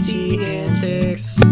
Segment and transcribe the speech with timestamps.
[0.00, 1.36] NYT Antics.
[1.36, 1.50] Hello,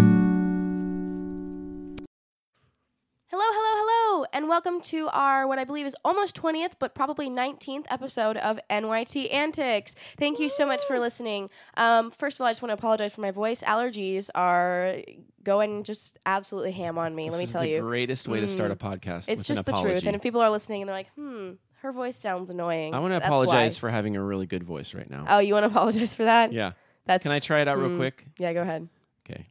[3.45, 7.85] hello, hello, and welcome to our what I believe is almost 20th, but probably 19th
[7.91, 9.95] episode of NYT Antics.
[10.19, 11.51] Thank you so much for listening.
[11.77, 13.61] Um, first of all, I just want to apologize for my voice.
[13.61, 14.97] Allergies are
[15.45, 17.25] going just absolutely ham on me.
[17.27, 17.81] This let me is tell the you.
[17.83, 18.79] greatest way to start a Mm.
[18.79, 19.29] podcast.
[19.29, 19.93] It's with just an the apology.
[19.93, 20.07] truth.
[20.07, 21.51] And if people are listening and they're like, hmm,
[21.83, 22.95] her voice sounds annoying.
[22.95, 23.81] I want to apologize why.
[23.81, 25.27] for having a really good voice right now.
[25.29, 26.55] Oh, you want to apologize for that?
[26.55, 26.73] yeah.
[27.09, 27.23] That's.
[27.23, 28.27] Can I try it out real mm, quick?
[28.39, 28.87] Yeah, go ahead.
[29.29, 29.49] Okay.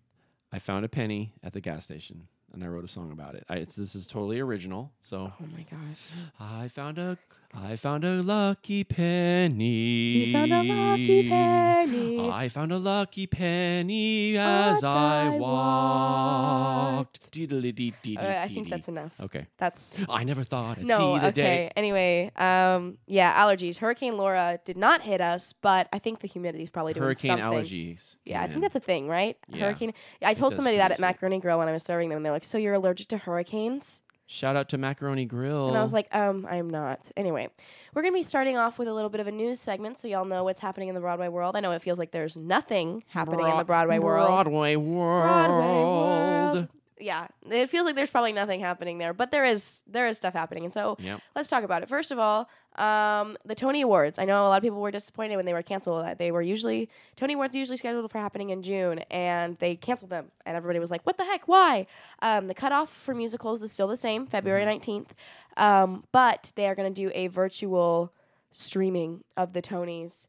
[0.53, 3.43] I found a penny at the gas station and I wrote a song about it.
[3.49, 4.93] I, it's, this is totally original.
[5.01, 6.01] So Oh my gosh.
[6.39, 7.17] I found a
[7.53, 10.25] I found a lucky penny.
[10.25, 12.29] He found a lucky penny.
[12.29, 17.31] I found a lucky penny As I I walked.
[17.31, 18.17] Deedly-dee-dee-dee-dee-dee.
[18.17, 19.13] Uh, I think that's enough.
[19.19, 19.47] Okay.
[19.57, 21.31] That's I never thought I'd no see the okay.
[21.31, 21.71] day.
[21.75, 23.77] Anyway, um, yeah, allergies.
[23.77, 27.29] Hurricane Laura did not hit us, but I think the humidity is probably doing something.
[27.29, 27.95] Hurricane something.
[27.95, 28.15] allergies.
[28.25, 29.37] Yeah, I think that's a thing, right?
[29.47, 29.65] Yeah.
[29.65, 29.93] Hurricane.
[30.21, 30.99] I told does somebody that at.
[30.99, 34.01] Macaroni Grill when I was serving them, and they're like, "So you're allergic to hurricanes?"
[34.29, 35.69] Shout out to Macaroni Grill.
[35.69, 37.47] And I was like, "Um, I'm not." Anyway,
[37.93, 40.25] we're gonna be starting off with a little bit of a news segment, so y'all
[40.25, 41.55] know what's happening in the Broadway world.
[41.55, 44.27] I know it feels like there's nothing happening in the Broadway world.
[44.27, 45.23] Broadway world.
[45.23, 46.67] Broadway world.
[46.99, 50.33] Yeah, it feels like there's probably nothing happening there, but there is there is stuff
[50.33, 51.21] happening, and so Yep.
[51.35, 51.89] let's talk about it.
[51.89, 54.17] First of all, um, the Tony Awards.
[54.19, 56.03] I know a lot of people were disappointed when they were canceled.
[56.05, 60.09] That They were usually Tony Awards usually scheduled for happening in June, and they canceled
[60.09, 61.47] them, and everybody was like, "What the heck?
[61.47, 61.85] Why?"
[62.23, 64.91] Um, the cutoff for musicals is still the same, February Mm-hmm.
[64.91, 65.09] 19th,
[65.57, 68.11] um, but they are going to do a virtual
[68.51, 70.25] streaming of the Tonys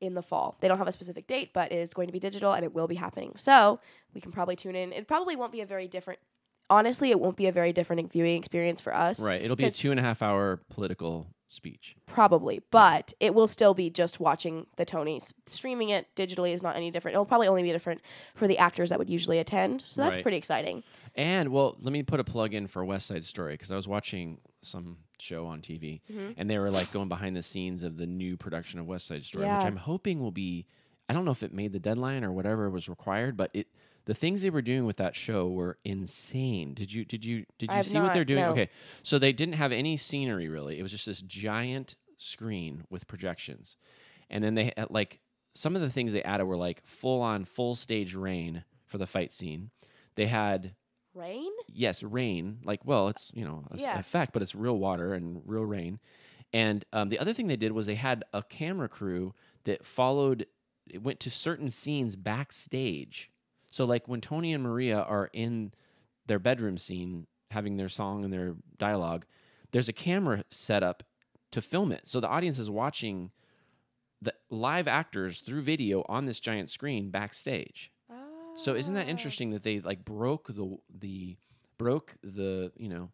[0.00, 0.56] in the fall.
[0.60, 2.74] They don't have a specific date, but it is going to be digital and it
[2.74, 3.32] will be happening.
[3.36, 3.80] So
[4.14, 4.92] we can probably tune in.
[4.92, 6.18] It probably won't be a very different.
[6.68, 9.18] Honestly, it won't be a very different viewing experience for us.
[9.18, 9.42] Right.
[9.42, 11.96] It'll be a two and a half hour political speech.
[12.06, 15.32] Probably, but it will still be just watching the Tonys.
[15.46, 17.14] Streaming it digitally is not any different.
[17.14, 18.00] It'll probably only be different
[18.36, 19.82] for the actors that would usually attend.
[19.86, 20.22] So that's Right.
[20.22, 20.84] pretty exciting.
[21.16, 23.88] And well, let me put a plug in for West Side Story because I was
[23.88, 26.34] watching some show on TV Mhm.
[26.36, 29.24] and they were like going behind the scenes of the new production of West Side
[29.24, 30.66] Story, which I'm hoping will be.
[31.08, 33.68] I don't know if it made the deadline or whatever was required, but it
[34.06, 36.74] the things they were doing with that show were insane.
[36.74, 38.42] Did you did you did you see what they're doing?
[38.42, 38.52] no.
[38.52, 38.70] Okay,
[39.02, 40.78] so they didn't have any scenery really.
[40.78, 43.76] It was just this giant screen with projections,
[44.28, 45.20] and then they had, like
[45.54, 49.06] some of the things they added were like full on full stage rain for the
[49.06, 49.70] fight scene.
[50.14, 50.74] They had
[51.14, 51.50] Rain?
[51.68, 52.58] yes, rain.
[52.64, 53.98] Like, well, it's you know a Yeah.
[53.98, 55.98] effect, but it's real water and real rain.
[56.52, 59.34] And um, the other thing they did was they had a camera crew
[59.64, 60.46] that followed.
[60.88, 63.30] It went to certain scenes backstage.
[63.70, 65.72] So, like when Tony and Maria are in
[66.26, 69.24] their bedroom scene having their song and their dialogue,
[69.72, 71.02] there's a camera set up
[71.52, 72.06] to film it.
[72.06, 73.30] So the audience is watching
[74.22, 77.90] the live actors through video on this giant screen backstage.
[78.62, 81.36] So isn't that interesting that they like broke the the
[81.78, 83.10] broke the you know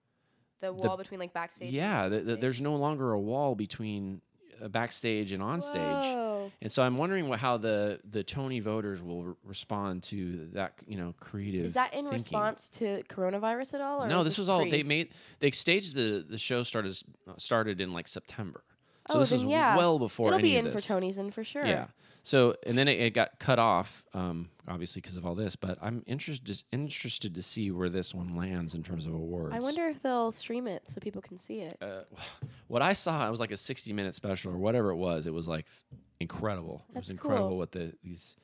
[0.60, 1.68] The wall between like backstage.
[1.68, 4.20] and yeah the, the, there's no longer a wall between
[4.62, 6.50] uh, backstage and on stage Whoa.
[6.62, 10.72] and so I'm wondering what how the the Tony voters will r- respond to that
[10.86, 12.18] you know creative Is that in thinking.
[12.18, 14.02] response to coronavirus at all?
[14.02, 14.70] Or no this was all pre?
[14.70, 16.96] they made they staged the the show started
[17.36, 18.64] started in like September
[19.08, 19.76] so Oh, this is yeah.
[19.76, 21.66] well before It'll be in for Tony's in for sure.
[21.66, 21.86] Yeah.
[22.22, 25.54] So and then it, it got cut off, um, obviously because of all this.
[25.54, 29.54] But I'm interested interested to see where this one lands in terms of awards.
[29.54, 31.76] I wonder if they'll stream it so people can see it.
[31.80, 32.00] Uh,
[32.66, 35.26] what I saw, it was like a 60 minute special or whatever it was.
[35.26, 35.66] It was like
[36.18, 36.84] incredible.
[36.88, 37.58] That's it was incredible cool.
[37.58, 38.34] what the these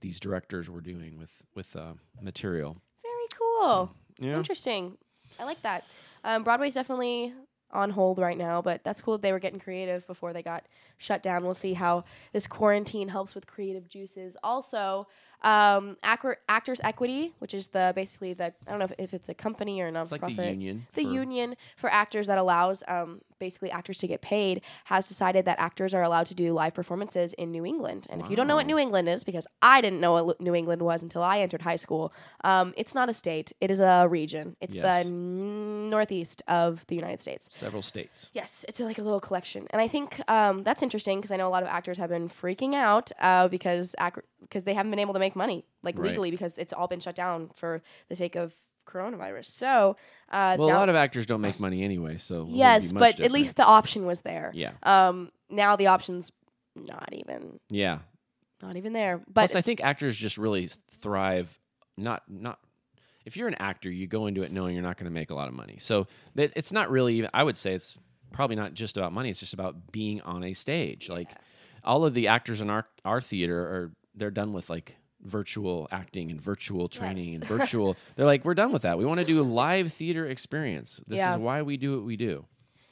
[0.00, 2.76] these directors were doing with with uh, material.
[3.02, 3.90] Very cool.
[4.20, 4.36] Yeah.
[4.36, 4.96] Interesting.
[5.40, 5.84] I like that.
[6.24, 7.34] Um, Broadway's definitely
[7.76, 10.64] on hold right now, but that's cool that they were getting creative before they got
[10.98, 11.44] shut down.
[11.44, 14.36] We'll see how this quarantine helps with creative juices.
[14.42, 15.06] Also,
[15.42, 19.28] um, Actor, Actors Equity, which is the basically the I don't know if, if it's
[19.28, 20.86] a company or a It's like the union.
[20.94, 25.44] the for- union for actors that allows um, basically actors to get paid has decided
[25.44, 28.06] that actors are allowed to do live performances in New England.
[28.10, 30.54] And if you don't know what New England is, because I didn't know what New
[30.54, 32.12] England was until I entered high school,
[32.44, 34.56] um, it's not a state; it is a region.
[34.60, 35.04] It's Yes.
[35.04, 37.48] the n- northeast of the United States.
[37.50, 38.30] Several states.
[38.32, 41.48] Yes, it's like a little collection, and I think um, that's interesting because I know
[41.48, 43.94] a lot of actors have been freaking out uh, because
[44.40, 46.08] because they haven't been able to make money like Right.
[46.10, 48.54] legally because it's all been shut down for the sake of
[48.86, 49.46] coronavirus.
[49.46, 49.96] So,
[50.30, 53.30] uh, Well, now- a lot of actors don't make money anyway, so yes, but at
[53.32, 54.50] least the option was there.
[54.54, 56.32] yeah, Um, now the option's
[56.74, 57.98] not even yeah.
[58.62, 59.18] not even there.
[59.18, 61.58] But Plus, I think actors just really thrive.
[61.96, 62.58] Not not.
[63.24, 65.34] If you're an actor, you go into it knowing you're not going to make a
[65.34, 65.78] lot of money.
[65.80, 66.06] So
[66.36, 67.16] that it's not really.
[67.16, 67.96] Even, I would say it's
[68.32, 69.30] probably not just about money.
[69.30, 71.08] It's just about being on a stage.
[71.08, 71.30] Like
[71.82, 76.30] all of the actors in our our theater are they're done with like virtual acting
[76.30, 77.40] and virtual training Yes.
[77.40, 77.96] and virtual.
[78.16, 78.98] They're like, we're done with that.
[78.98, 81.00] We want to do a live theater experience.
[81.06, 81.34] This Yeah.
[81.34, 82.44] is why we do what we do.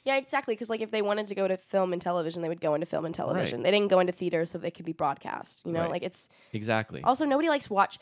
[0.03, 0.53] Yeah, exactly.
[0.53, 2.85] Because like if they wanted to go to film and television, they would go into
[2.85, 3.59] film and television.
[3.59, 3.63] Right.
[3.63, 5.65] They didn't go into theater so they could be broadcast.
[5.65, 5.89] You know, Right.
[5.91, 7.01] like it's Exactly.
[7.03, 7.97] also nobody likes watch.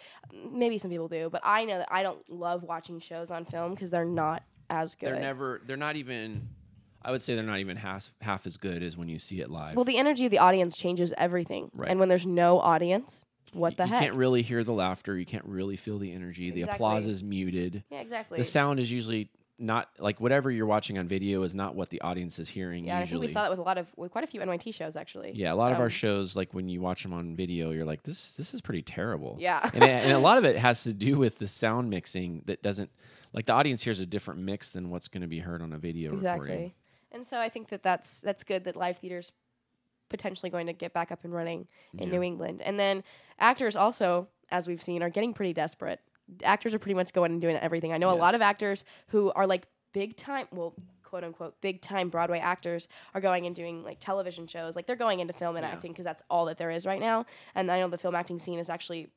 [0.52, 3.72] Maybe some people do, but I know that I don't love watching shows on film
[3.74, 5.14] because they're not as good.
[5.14, 5.62] They're never.
[5.66, 6.50] They're not even.
[7.06, 9.50] I would say they're not even half half as good as when you see it
[9.50, 9.76] live.
[9.76, 11.70] well, the energy of the audience changes everything.
[11.74, 11.90] Right.
[11.90, 13.24] And when there's no audience,
[13.54, 14.02] what the you heck?
[14.02, 15.18] You can't really hear the laughter.
[15.18, 16.52] You can't really feel the energy.
[16.52, 17.84] The applause is muted.
[17.90, 18.38] yeah, exactly.
[18.38, 19.30] The sound is usually
[19.60, 22.86] not like whatever you're watching on video is not what the audience is hearing.
[22.86, 24.74] yeah, I think we saw that with a lot of with quite a few NYT
[24.74, 25.32] shows actually.
[25.36, 27.86] Yeah, a lot of our Um, shows, like when you watch them on video, you're
[27.86, 29.38] like, this this is pretty terrible.
[29.40, 29.70] Yeah.
[29.74, 32.90] and, and a lot of it has to do with the sound mixing that doesn't
[33.32, 35.78] like the audience hears a different mix than what's going to be heard on a
[35.78, 36.42] video recording.
[36.56, 36.76] Exactly.
[37.12, 39.32] And so I think that that's that's good that live theater's
[40.10, 41.68] potentially going to get back up and running
[41.98, 42.16] in Yeah.
[42.16, 42.62] New England.
[42.64, 43.04] And then
[43.40, 46.00] actors also, as we've seen, are getting pretty desperate.
[46.44, 47.92] Actors are pretty much going and doing everything.
[47.94, 51.82] I know a lot of actors who are like big time, well, quote unquote, big
[51.82, 54.76] time Broadway actors are going and doing like television shows.
[54.76, 55.72] Like they're going into film and Yeah.
[55.72, 57.26] acting because that's all that there is right now.
[57.56, 59.10] And I know the film acting scene is actually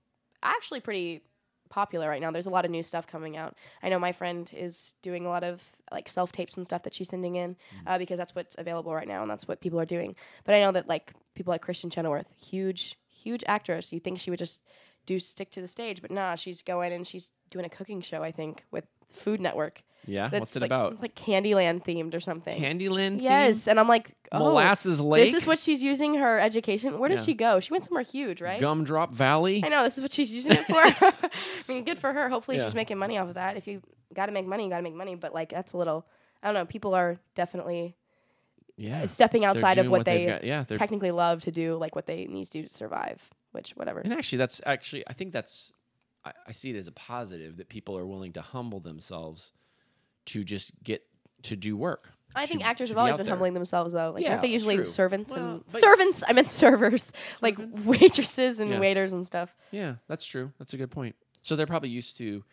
[0.42, 1.22] actually pretty
[1.68, 2.30] popular right now.
[2.30, 3.56] There's a lot of new stuff coming out.
[3.82, 6.94] I know my friend is doing a lot of like self tapes and stuff that
[6.94, 9.86] she's sending in uh, because that's what's available right now and that's what people are
[9.86, 10.14] doing.
[10.44, 13.92] But I know that like people like Kristin Chenoweth, huge, huge actress.
[13.92, 14.60] You think she would just
[15.06, 18.22] do stick to the stage, but nah, she's going and she's doing a cooking show.
[18.22, 19.82] I think with Food Network.
[20.08, 20.92] Yeah, That's what's it like, about?
[20.92, 22.60] It's like Candyland themed or something.
[22.62, 23.20] Candyland.
[23.20, 25.32] yes, and I'm like, oh, Molasses Lake.
[25.32, 27.00] this is what she's using her education.
[27.00, 27.24] Where did Yeah.
[27.24, 27.58] she go?
[27.58, 28.60] She went somewhere huge, right?
[28.60, 29.62] Gumdrop Valley.
[29.64, 30.76] I know this is what she's using it for.
[30.84, 31.30] I
[31.66, 32.28] mean, good for her.
[32.28, 32.66] Hopefully, Yeah.
[32.66, 33.56] she's making money off of that.
[33.56, 33.82] If you
[34.14, 35.16] got to make money, you got to make money.
[35.16, 36.06] But like, that's a little.
[36.40, 36.66] I don't know.
[36.66, 37.96] People are definitely
[38.76, 42.06] Yeah, stepping outside of doing what, they've got- yeah, technically love to do, like what
[42.06, 43.28] they need to do to survive.
[43.52, 44.00] Which whatever.
[44.00, 45.72] And actually, that's actually, I think that's,
[46.26, 49.52] I, I see it as a positive that people are willing to humble themselves
[50.26, 51.02] to just get
[51.44, 52.10] to do work.
[52.34, 53.34] I think to- actors to have always been there.
[53.34, 54.10] humbling themselves though.
[54.12, 54.86] Like Yeah, aren't they usually true.
[54.88, 56.22] servants Well, and servants?
[56.28, 57.56] I meant servers, like
[57.86, 58.78] waitresses and Yeah.
[58.80, 59.54] waiters and stuff.
[59.70, 60.52] Yeah, that's true.
[60.58, 61.16] That's a good point.
[61.40, 62.44] So they're probably used to.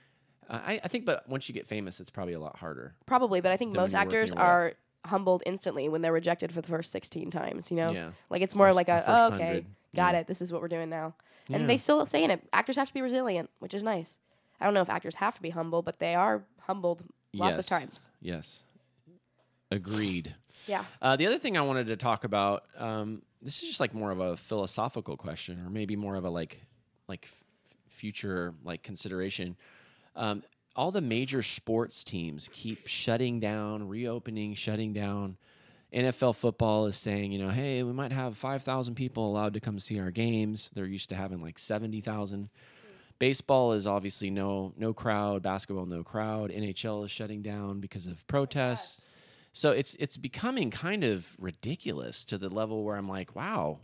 [0.49, 2.95] Uh, I, I think, but once you get famous, it's probably a lot harder.
[3.05, 4.47] Probably, but I think most actors your way up.
[4.47, 4.73] are
[5.05, 7.91] humbled instantly when they're rejected for the first 16 times, you know?
[7.91, 8.11] Yeah.
[8.29, 9.65] Like it's more First- like a, oh, okay, 100,
[9.95, 10.19] got yeah.
[10.21, 10.27] it.
[10.27, 11.13] This is what we're doing now.
[11.47, 11.57] Yeah.
[11.57, 12.41] And they still say in it.
[12.53, 14.17] Actors have to be resilient, which is nice.
[14.61, 17.03] I don't know if actors have to be humble, but they are humbled
[17.33, 18.09] lots of times.
[18.21, 18.63] Yes.
[19.71, 20.35] Agreed.
[20.67, 20.85] Yeah.
[21.01, 24.11] Uh, the other thing I wanted to talk about, um, this is just like more
[24.11, 26.61] of a philosophical question, or maybe more of a like,
[27.09, 27.43] like f-
[27.89, 29.57] future like consideration.
[30.15, 30.43] Um,
[30.75, 35.37] all the major sports teams keep shutting down, reopening, shutting down.
[35.93, 39.77] NFL football is saying, you know, hey, we might have 5,000 people allowed to come
[39.77, 40.71] see our games.
[40.73, 42.49] They're used to having like 70,000.
[43.19, 46.49] Baseball is obviously no no crowd, basketball no crowd.
[46.49, 48.97] NHL is shutting down because of protests.
[49.53, 53.79] So it's it's becoming kind of ridiculous to the level where I'm like, wow,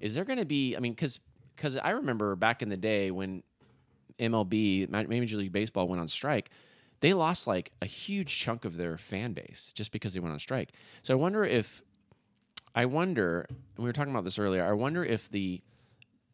[0.00, 0.76] is there going to be?
[0.76, 1.20] I mean, because
[1.54, 3.44] because I remember back in the day when
[4.18, 6.50] MLB, Major League Baseball, went on strike,
[7.00, 10.38] they lost like a huge chunk of their fan base just because they went on
[10.38, 10.70] strike.
[11.02, 11.82] So I wonder if
[12.74, 14.64] I wonder, and we were talking about this earlier.
[14.64, 15.62] I wonder if the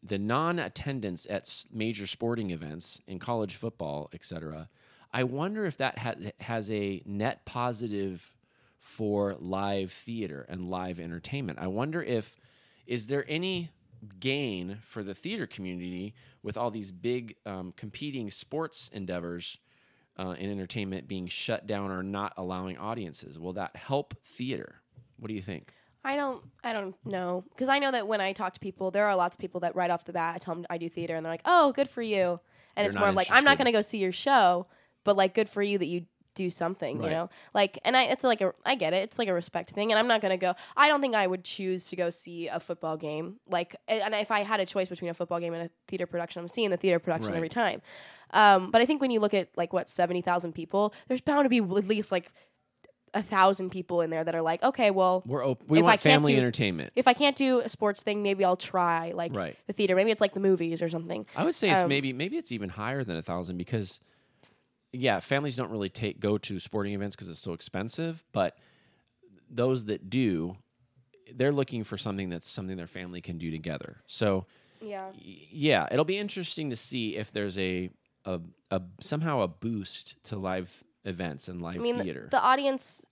[0.03, 4.67] the non-attendance at major sporting events in college football, et cetera,
[5.13, 8.35] I wonder if that ha- has a net positive
[8.79, 11.59] for live theater and live entertainment.
[11.59, 12.35] I wonder if
[12.87, 13.69] is there any
[14.19, 19.57] gain for the theater community with all these big um, competing sports endeavors
[20.17, 23.39] uh, and entertainment being shut down or not allowing audiences?
[23.39, 24.81] Will that help theater?
[25.17, 25.73] What do you think?
[26.03, 29.05] I don't I don't know because I know that when I talk to people, there
[29.05, 31.15] are lots of people that right off the bat I tell them I do theater
[31.15, 32.39] and they're like, "Oh, good for you."
[32.75, 34.65] And They're it's more of like, "I'm not going to go see your show,
[35.03, 37.05] but like good for you that you do something, Right.
[37.05, 39.03] you know?" Like and I it's like a I get it.
[39.03, 41.27] It's like a respect thing and I'm not going to go I don't think I
[41.27, 43.37] would choose to go see a football game.
[43.49, 46.41] Like and if I had a choice between a football game and a theater production,
[46.41, 47.37] I'm seeing the theater production Right.
[47.37, 47.81] every time.
[48.33, 51.49] Um, but I think when you look at like what 70,000 people, there's bound to
[51.49, 52.31] be at least like
[53.13, 55.87] a thousand people in there that are like, okay, well, We're op- we If I
[55.87, 56.93] want can't family do- entertainment.
[56.95, 59.57] if I can't do a sports thing, maybe I'll try like Right.
[59.67, 59.95] the theater.
[59.97, 61.25] Maybe it's like the movies or something.
[61.35, 63.99] I would say it's Um, maybe maybe it's even higher than a thousand because,
[64.93, 68.23] yeah, families don't really take go to sporting events because it's so expensive.
[68.31, 68.57] But
[69.49, 70.57] those that do,
[71.33, 73.97] they're looking for something that's something their family can do together.
[74.07, 74.45] So
[74.81, 75.07] Yeah.
[75.13, 77.89] y- yeah, it'll be interesting to see if there's a
[78.25, 82.27] a, a somehow a boost to live events and live I mean, the, theater.
[82.29, 83.03] the audience,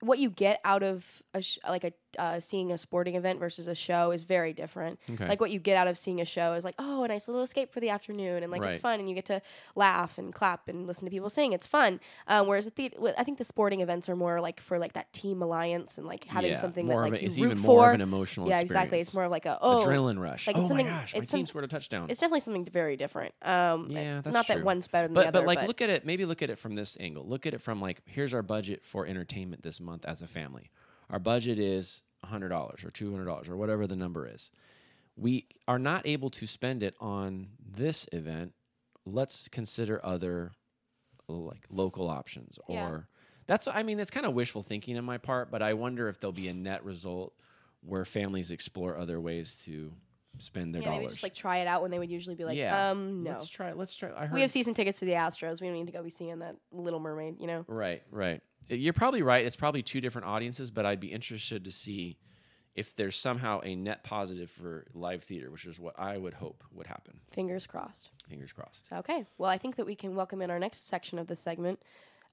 [0.00, 3.66] what you get out of a sh- like a uh, seeing a sporting event versus
[3.66, 4.98] a show is very different.
[5.10, 5.28] Okay.
[5.28, 7.42] Like what you get out of seeing a show is like, oh, a nice little
[7.42, 8.70] escape for the afternoon, and like Right.
[8.72, 9.40] it's fun, and you get to
[9.74, 11.52] laugh and clap and listen to people sing.
[11.52, 12.00] It's fun.
[12.26, 15.42] Um, whereas the I think the sporting events are more like for like that team
[15.42, 17.68] alliance and like having Yeah, something that like a, it's you root even for.
[17.68, 18.70] more of an emotional yeah, experience.
[18.70, 19.00] exactly.
[19.00, 20.46] It's more of like a oh, adrenaline rush.
[20.46, 22.10] like, oh it's my gosh, my it's team scored a touchdown.
[22.10, 23.34] it's definitely something very different.
[23.42, 25.40] Um, Yeah, that's not that one's better than but the other.
[25.40, 27.60] but like look at it maybe look at it from this angle look at it
[27.60, 30.70] from like here's our budget for entertainment this month as a family
[31.10, 34.50] our budget is $100 or $200 or whatever the number is
[35.16, 38.54] we are not able to spend it on this event
[39.04, 40.52] let's consider other
[41.28, 43.00] like local options or Yeah.
[43.46, 46.20] that's i mean it's kind of wishful thinking on my part but i wonder if
[46.20, 47.34] there'll be a net result
[47.82, 49.92] where families explore other ways to
[50.38, 52.56] spend their yeah, dollars just like try it out when they would usually be like,
[52.56, 53.30] yeah um, no.
[53.32, 55.60] let's try let's try I heard We have season tickets to the Astros.
[55.60, 57.64] We don't need to go be seeing that Little Mermaid, you know?
[57.66, 58.40] Right, right.
[58.70, 59.44] You're probably right.
[59.44, 62.18] It's probably two different audiences, but I'd be interested to see
[62.76, 66.62] if there's somehow a net positive for live theater, which is what I would hope
[66.72, 67.18] would happen.
[67.32, 68.10] Fingers crossed.
[68.28, 68.86] Fingers crossed.
[68.92, 69.26] Okay.
[69.38, 71.80] Well, I think that we can welcome in our next section of this segment,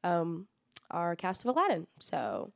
[0.03, 0.46] um,
[0.91, 1.88] our cast of Aladdin.
[2.00, 2.51] So,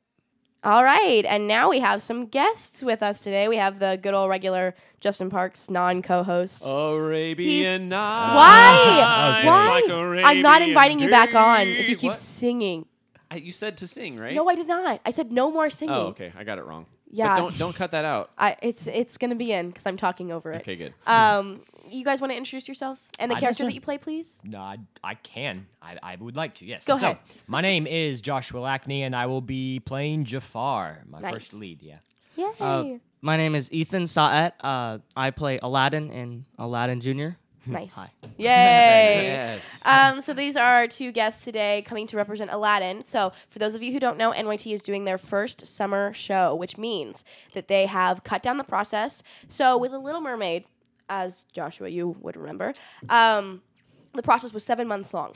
[0.62, 1.24] all right.
[1.24, 3.48] And now we have some guests with us today.
[3.48, 6.62] We have the good old regular Justin Parks non co host.
[6.64, 8.36] Arabian Nights.
[8.36, 9.38] Why?
[9.40, 9.80] It's Why?
[9.80, 12.16] like I'm not Arabian inviting you back on if you keep What?
[12.16, 12.86] singing.
[13.32, 14.34] I, you said to sing, right?
[14.34, 15.00] No, I did not.
[15.06, 15.94] I said no more singing.
[15.94, 16.32] Oh, okay.
[16.36, 16.86] I got it wrong.
[17.10, 17.28] Yeah.
[17.28, 18.30] But don't don't cut that out.
[18.38, 20.62] I, it's it's gonna be in because I'm talking over it.
[20.62, 20.94] Okay, good.
[21.06, 24.38] Um, you guys want to introduce yourselves and the I character that you play, please?
[24.44, 25.66] No, I, I can.
[25.82, 26.84] I, I would like to, yes.
[26.84, 27.18] Go so, ahead.
[27.46, 31.32] My name is Joshua Lackney, and I will be playing Jafar, my Nice.
[31.32, 31.96] first lead, yeah.
[32.36, 32.50] Yay!
[32.60, 32.84] Uh,
[33.20, 34.52] My name is Ethan Saet.
[34.60, 37.36] Uh, I play Aladdin in Aladdin Jr.
[37.66, 37.92] nice.
[37.92, 38.10] Hi.
[38.38, 39.22] Yay!
[39.24, 39.80] yes.
[39.84, 43.04] Um, so these are our two guests today coming to represent Aladdin.
[43.04, 46.54] So for those of you who don't know, NYT is doing their first summer show,
[46.54, 49.22] which means that they have cut down the process.
[49.48, 50.64] So with a Little Mermaid,
[51.08, 52.72] as Joshua you would remember,
[53.08, 53.62] um,
[54.14, 55.32] the process was seven months long.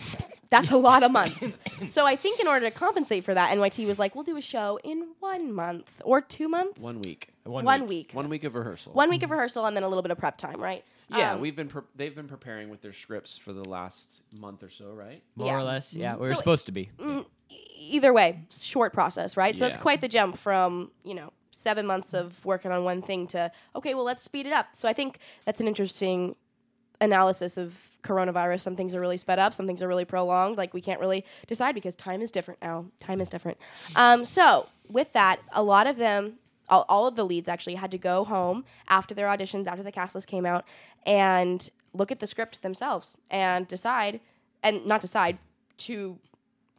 [0.51, 1.59] That's a lot of months.
[1.89, 4.41] so I think in order to compensate for that, NYT was like, we'll do a
[4.43, 6.83] show in one month or two months.
[6.83, 7.29] One week.
[7.45, 7.89] One, One week.
[7.89, 8.11] week.
[8.13, 8.93] One week of rehearsal.
[8.93, 10.85] One week of rehearsal and then a little bit of prep time, right?
[11.09, 14.63] Yeah, Um, we've been pre- they've been preparing with their scripts for the last month
[14.63, 15.23] or so, right?
[15.37, 15.55] More Yeah.
[15.55, 16.17] or less, yeah.
[16.17, 16.91] We were supposed to be.
[16.99, 17.25] Mm,
[17.79, 19.55] either way, short process, right?
[19.57, 23.27] So it's quite the jump from, you know, seven months of working on one thing
[23.29, 24.67] to, okay, well, let's speed it up.
[24.77, 26.35] So I think that's an interesting
[27.01, 28.61] analysis of coronavirus.
[28.63, 30.57] Some things are really sped up, some things are really prolonged.
[30.57, 32.87] Like we can't really decide because time is different now.
[33.01, 33.59] Time is different.
[33.95, 36.35] Um, so with that, a lot of them,
[36.69, 39.93] all, all of the leads actually had to go home after their auditions, after the
[39.93, 40.65] cast list came out,
[41.05, 44.21] and look at the script themselves and decide,
[44.63, 45.39] and not decide
[45.79, 46.19] to.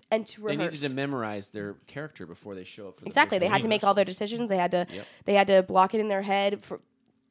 [0.09, 3.37] And to They needed to memorize their character before they show up for the Exactly.
[3.37, 4.47] first They had to make all their decisions.
[4.47, 5.05] They had to Yep.
[5.25, 6.79] they had to block it in their head for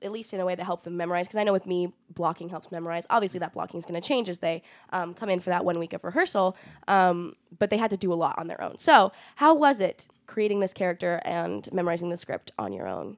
[0.02, 1.26] at least in a way that helped them memorize.
[1.26, 3.04] Because I know with me, blocking helps memorize.
[3.10, 5.78] Obviously, that blocking is going to change as they um, come in for that one
[5.78, 6.56] week of rehearsal.
[6.88, 8.78] Um, but they had to do a lot on their own.
[8.78, 13.16] So, how was it creating this character and memorizing the script on your own?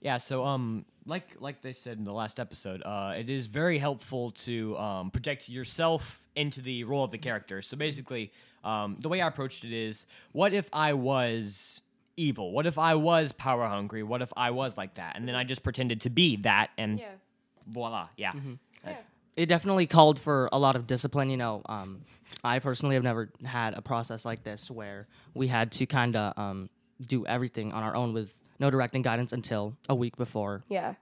[0.00, 3.78] Yeah, so um, like like they said in the last episode, uh, it is very
[3.78, 7.62] helpful to um, project yourself into the role of the character.
[7.62, 11.82] So basically, um, the way I approached it is, what if I was
[12.16, 12.52] evil?
[12.52, 14.02] What if I was power hungry?
[14.02, 15.16] What if I was like that?
[15.16, 17.00] And then I just pretended to be that, and
[17.66, 18.32] voila, yeah.
[19.36, 21.28] It definitely called for a lot of discipline.
[21.28, 22.00] You know, um,
[22.42, 26.38] I personally have never had a process like this where we had to kind of
[26.38, 26.70] um,
[27.06, 30.94] do everything on our own with no directing guidance until a week before Yeah.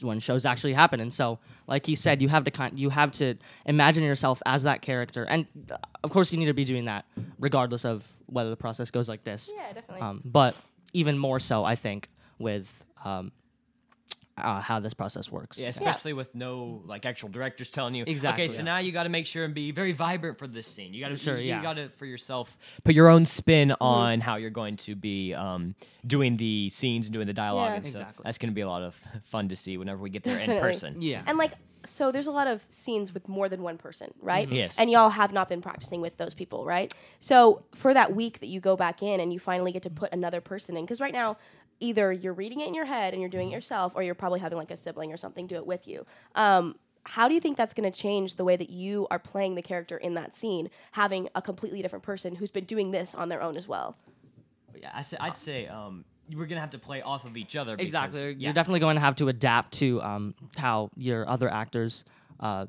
[0.00, 0.98] when shows actually happen.
[0.98, 3.34] And so, like he said, you have to kind, you have to
[3.66, 7.04] imagine yourself as that character, and uh, of course, you need to be doing that
[7.38, 9.50] regardless of whether the process goes like this.
[9.54, 10.02] Yeah, definitely.
[10.02, 10.54] Um, but
[10.92, 12.68] even more so, I think, with
[13.04, 13.32] um,
[14.36, 15.58] uh, how this process works.
[15.58, 18.04] Yeah, especially with no like actual directors telling you.
[18.06, 18.64] Exactly, Okay, so yeah.
[18.64, 20.92] now you got to make sure and be very vibrant for this scene.
[20.92, 21.62] You got to Sure, you, yeah.
[21.62, 23.82] got to for yourself put your own spin Mm-hmm.
[23.82, 25.74] on how you're going to be um,
[26.06, 27.70] doing the scenes and doing the dialogue.
[27.70, 27.76] Yeah.
[27.76, 28.22] and so Exactly.
[28.24, 30.50] that's going to be a lot of fun to see whenever we get there in
[30.60, 31.00] person.
[31.00, 31.22] Yeah.
[31.26, 31.52] And like,
[31.86, 34.50] so there's a lot of scenes with more than one person, right?
[34.50, 34.76] Yes.
[34.78, 36.92] And y'all have not been practicing with those people, right?
[37.20, 40.10] So for that week that you go back in and you finally get to put
[40.12, 41.36] another person in, because right now,
[41.80, 44.40] either you're reading it in your head and you're doing it yourself, or you're probably
[44.40, 46.06] having like a sibling or something do it with you.
[46.34, 46.76] Um,
[47.06, 49.62] how do you think that's going to change the way that you are playing the
[49.62, 53.42] character in that scene, having a completely different person who's been doing this on their
[53.42, 53.94] own as well?
[54.80, 57.56] Yeah, I say, I'd say um, we're going to have to play off of each
[57.56, 57.76] other.
[57.76, 58.22] because- Exactly.
[58.30, 58.34] yeah.
[58.38, 62.04] You're definitely going to have to adapt to um, how your other actors
[62.40, 62.66] uh,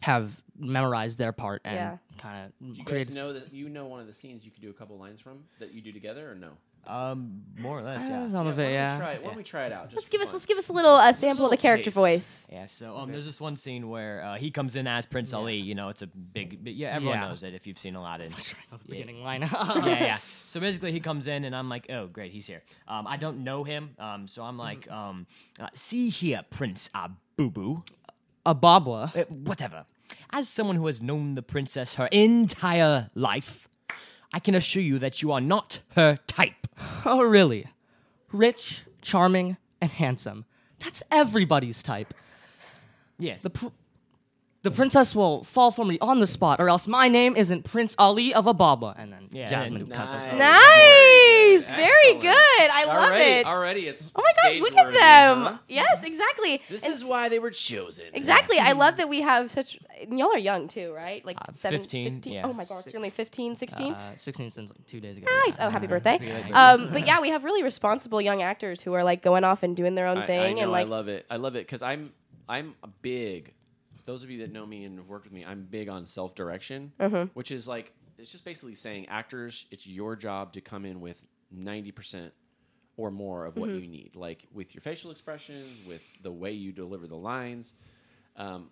[0.00, 1.96] have memorized their part and Yeah.
[2.18, 3.06] kind Do you of create.
[3.08, 5.20] guys know that you know one of the scenes you could do a couple lines
[5.20, 6.50] from that you do together or no?
[6.86, 8.28] Um, more or less, yeah.
[8.28, 8.98] Some of why it, don't we yeah.
[8.98, 9.84] try it- Why don't we try it out?
[9.84, 11.84] Just Let's for give us let's give us a little uh, sample of the character
[11.86, 11.94] taste.
[11.94, 12.46] voice.
[12.50, 15.56] Yeah, so um, there's this one scene where uh, he comes in as Prince Ali.
[15.56, 16.96] You know, it's a big, big yeah.
[16.96, 17.28] Everyone Yeah.
[17.28, 18.32] knows it if you've seen Aladdin.
[18.42, 19.04] The Yeah.
[19.04, 19.42] beginning line.
[19.52, 20.16] yeah, yeah.
[20.16, 22.62] So basically, he comes in, and I'm like, oh, great, he's here.
[22.88, 25.26] Um, I don't know him, um, so I'm like, um,
[25.60, 27.86] uh, see here, Prince Abubu.
[28.44, 29.14] A Babwa.
[29.16, 29.84] Uh, whatever.
[30.30, 33.68] As someone who has known the princess her entire life,
[34.32, 36.61] I can assure you that you are not her type.
[37.04, 37.66] Oh, really?
[38.30, 40.44] Rich, charming, and handsome.
[40.78, 42.14] That's everybody's type.
[43.18, 43.36] Yeah.
[43.42, 43.66] The pr-
[44.62, 47.96] the princess will fall for me on the spot, or else my name isn't Prince
[47.98, 48.94] Ali of Ababa.
[48.96, 50.32] And then Yeah, Jasmine and- cuts us Nice.
[50.32, 50.38] off.
[50.38, 52.20] Nice, very Excellent.
[52.22, 52.70] good.
[52.70, 53.46] I love already, it.
[53.46, 54.12] Already, it's.
[54.14, 55.42] Oh my gosh, look at them.
[55.42, 55.58] huh?
[55.68, 56.62] Yes, exactly.
[56.68, 58.06] This And is why they were chosen.
[58.14, 58.58] Exactly.
[58.58, 59.78] I love that we have such.
[60.00, 61.24] and Y'all are young too, right?
[61.24, 62.32] Like Uh, seven, 15, 15?
[62.32, 62.46] yeah.
[62.46, 63.92] Oh my gosh, you're only 15, 16?
[63.92, 65.26] Uh, 16 since like two days ago.
[65.44, 65.56] nice.
[65.58, 66.12] Oh, happy birthday.
[66.18, 66.52] happy birthday.
[66.52, 69.76] Um, but yeah, we have really responsible young actors who are like going off and
[69.76, 71.26] doing their own I, thing I know, and like I love it.
[71.28, 72.12] I love it because I'm
[72.48, 73.52] I'm a big.
[74.04, 76.34] Those of you that know me and have worked with me, I'm big on self
[76.34, 77.30] direction, Mm-hmm.
[77.34, 81.22] which is like it's just basically saying actors, it's your job to come in with
[81.50, 82.32] ninety percent
[82.96, 83.78] or more of what Mm-hmm.
[83.80, 87.72] you need, like with your facial expressions, with the way you deliver the lines.
[88.36, 88.70] Um,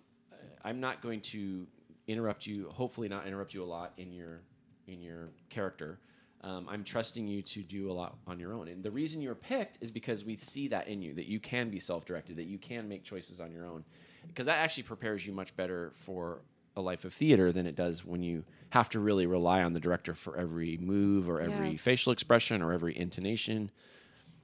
[0.63, 1.65] I'm not going to
[2.07, 2.69] interrupt you.
[2.69, 4.41] Hopefully, not interrupt you a lot in your
[4.87, 5.99] in your character.
[6.43, 8.67] Um, I'm trusting you to do a lot on your own.
[8.67, 11.69] And the reason you're picked is because we see that in you, that you can
[11.69, 13.83] be self directed, that you can make choices on your own.
[14.27, 16.41] Because that actually prepares you much better for
[16.75, 19.79] a life of theater than it does when you have to really rely on the
[19.79, 21.77] director for every move or every Yeah.
[21.77, 23.69] facial expression or every intonation.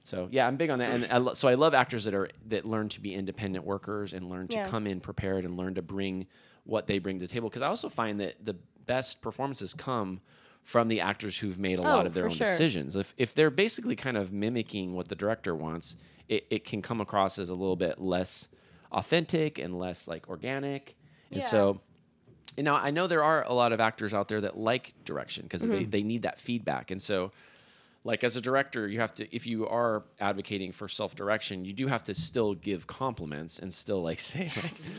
[0.04, 2.28] So yeah, I'm big on that, and I lo- so I love actors that are
[2.48, 4.66] that learn to be independent workers and learn to Yeah.
[4.68, 6.26] come in prepared and learn to bring
[6.64, 7.48] what they bring to the table.
[7.48, 8.54] Because I also find that the
[8.86, 10.20] best performances come
[10.62, 12.46] from the actors who've made a lot Oh, of their own sure.
[12.46, 12.94] decisions.
[12.96, 15.96] If if they're basically kind of mimicking what the director wants,
[16.28, 18.48] it, it can come across as a little bit less
[18.92, 20.96] authentic and less like organic.
[21.30, 21.46] And Yeah.
[21.48, 21.80] so
[22.56, 25.44] you know, I know there are a lot of actors out there that like direction
[25.44, 25.90] because they, Mm-hmm.
[25.90, 26.90] they need that feedback.
[26.90, 27.30] And so,
[28.04, 31.72] like as a director, you have to if you are advocating for self direction, you
[31.72, 34.50] do have to still give compliments and still like say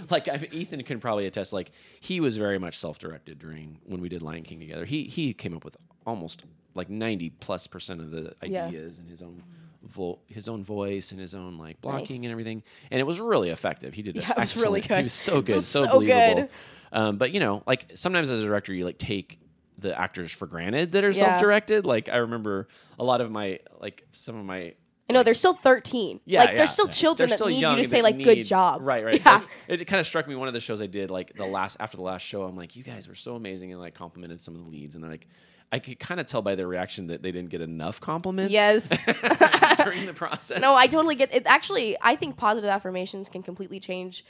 [0.09, 1.51] like, like I, Ethan can probably attest.
[1.51, 4.85] Like he was very much self directed during when we did Lion King together.
[4.85, 5.75] He he came up with
[6.05, 6.43] almost
[6.75, 8.67] like ninety plus percent of the Yeah.
[8.67, 9.43] ideas and his own.
[9.83, 12.25] Vo- his own voice and his own like blocking Nice.
[12.25, 13.93] and everything, and it was really effective.
[13.93, 14.97] He did Yeah, it was really good.
[14.97, 16.35] He was so good, was so, so believable.
[16.35, 16.49] good.
[16.91, 19.39] Um, but you know, like sometimes as a director, you like take
[19.77, 21.29] the actors for granted that are Yeah.
[21.29, 21.85] self-directed.
[21.85, 22.67] Like I remember
[22.99, 24.73] a lot of my like some of my
[25.09, 26.19] I know they're still 13.
[26.25, 26.55] yeah, like yeah.
[26.57, 28.81] they're still children They're that still need young you to say that like good job.
[28.83, 29.21] Right, right.
[29.25, 29.41] Yeah.
[29.67, 31.77] It, it kind of struck me one of the shows I did like the last
[31.79, 32.43] after the last show.
[32.43, 35.03] I'm like, you guys were so amazing and like complimented some of the leads and
[35.03, 35.27] they're like.
[35.71, 38.51] I could kind of tell by their reaction that they didn't get enough compliments.
[38.51, 38.87] Yes.
[39.83, 40.59] during the process.
[40.59, 41.43] No, I totally get it.
[41.45, 44.25] Actually, I think positive affirmations can completely change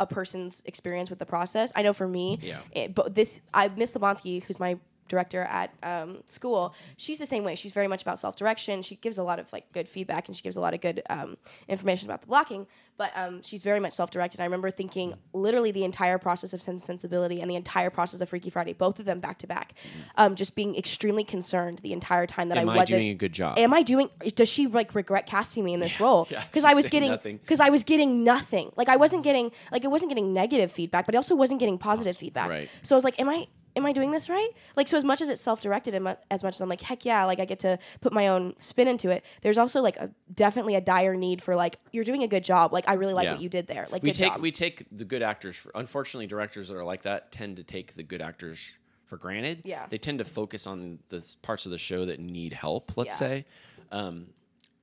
[0.00, 1.72] a person's experience with the process.
[1.74, 2.60] I know for me, Yeah.
[2.72, 7.44] it, but this, I Miss Lebonsky, who's my director at um, school, she's the same
[7.44, 7.54] way.
[7.54, 8.82] She's very much about self direction.
[8.82, 11.02] She gives a lot of like good feedback and she gives a lot of good
[11.10, 11.36] um,
[11.68, 12.66] information about the blocking.
[12.96, 14.40] But um, she's very much self directed.
[14.40, 18.28] I remember thinking literally the entire process of Sense Sensibility and the entire process of
[18.28, 19.74] Freaky Friday, both of them back to back,
[20.16, 23.10] um, just being extremely concerned the entire time that Am I wasn't Am I doing
[23.10, 23.56] a good job?
[23.58, 24.10] am I doing?
[24.34, 26.24] Does she like regret casting me in this role?
[26.24, 27.36] Because she's I was getting nothing.
[27.36, 28.72] because I was getting nothing.
[28.76, 31.78] Like I wasn't getting like I wasn't getting negative feedback, but I also wasn't getting
[31.78, 32.50] positive feedback.
[32.50, 32.68] Right.
[32.82, 33.46] So I was like, am I?
[33.78, 34.50] Am I doing this right?
[34.76, 37.24] Like, so as much as it's self-directed, and as much as I'm like, heck yeah,
[37.24, 39.24] like I get to put my own spin into it.
[39.42, 42.72] There's also like a definitely a dire need for like, you're doing a good job.
[42.72, 43.32] Like, I really like Yeah.
[43.34, 43.86] what you did there.
[43.90, 44.40] Like, we good take job.
[44.42, 45.56] we take the good actors.
[45.56, 48.72] For, unfortunately, directors that are like that tend to take the good actors
[49.06, 49.62] for granted.
[49.64, 49.86] Yeah.
[49.88, 52.96] they tend to focus on the parts of the show that need help.
[52.96, 53.28] Let's Yeah.
[53.28, 53.44] say,
[53.92, 54.26] um,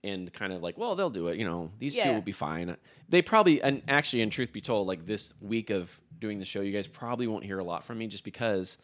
[0.03, 1.37] and kind of like, well, they'll do it.
[1.37, 2.77] You know, these two will be fine.
[3.09, 6.61] They probably, and actually, in truth be told, like this week of doing the show,
[6.61, 8.77] you guys probably won't hear a lot from me just because.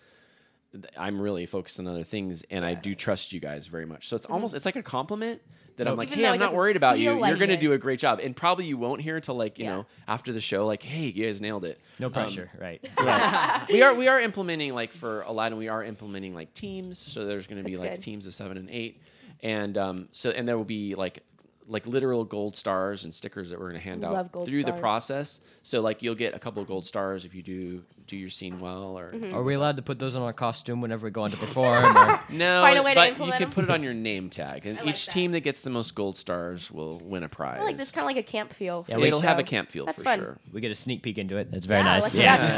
[0.98, 4.08] I'm really focused on other things, and I do trust you guys very much.
[4.08, 5.42] So it's almost it's like a compliment
[5.76, 7.10] that I'm like, Even hey, though I'm it not doesn't worried about you.
[7.12, 7.60] feel like You're gonna it.
[7.60, 9.72] do a great job, and probably you won't hear till like you Yeah.
[9.72, 11.82] know after the show, like, hey, you guys nailed it.
[12.00, 12.82] No Um, pressure, right?
[12.98, 13.64] Right.
[13.70, 16.98] we are we are implementing like for Aladdin, we are implementing like teams.
[17.00, 18.02] So there's going to be That's like good.
[18.04, 19.02] teams of seven and eight,
[19.44, 21.22] and um, so and there will be like
[21.72, 24.58] like literal gold stars and stickers that we're going to hand Love out gold through
[24.64, 24.80] the stars.
[24.82, 25.40] process.
[25.64, 28.60] So like you'll get a couple of gold stars if you do do your scene
[28.60, 29.34] well, or Mm-hmm.
[29.34, 31.96] Are we allowed to put those on our costume whenever we go on to perform?
[31.96, 32.20] Or?
[32.30, 34.66] no, Find a way to but you implement can put it on your name tag,
[34.66, 35.12] and I like each that.
[35.14, 37.60] team that gets the most gold stars will win a prize.
[37.62, 38.84] I like this kind of like a camp feel.
[38.90, 40.20] Yeah, for we- the It'll have a camp feel That's for fun.
[40.20, 40.38] sure.
[40.52, 41.52] We get a sneak peek into it.
[41.52, 42.04] That's very Yeah, nice.
[42.04, 42.38] like Yeah.
[42.38, 42.58] that.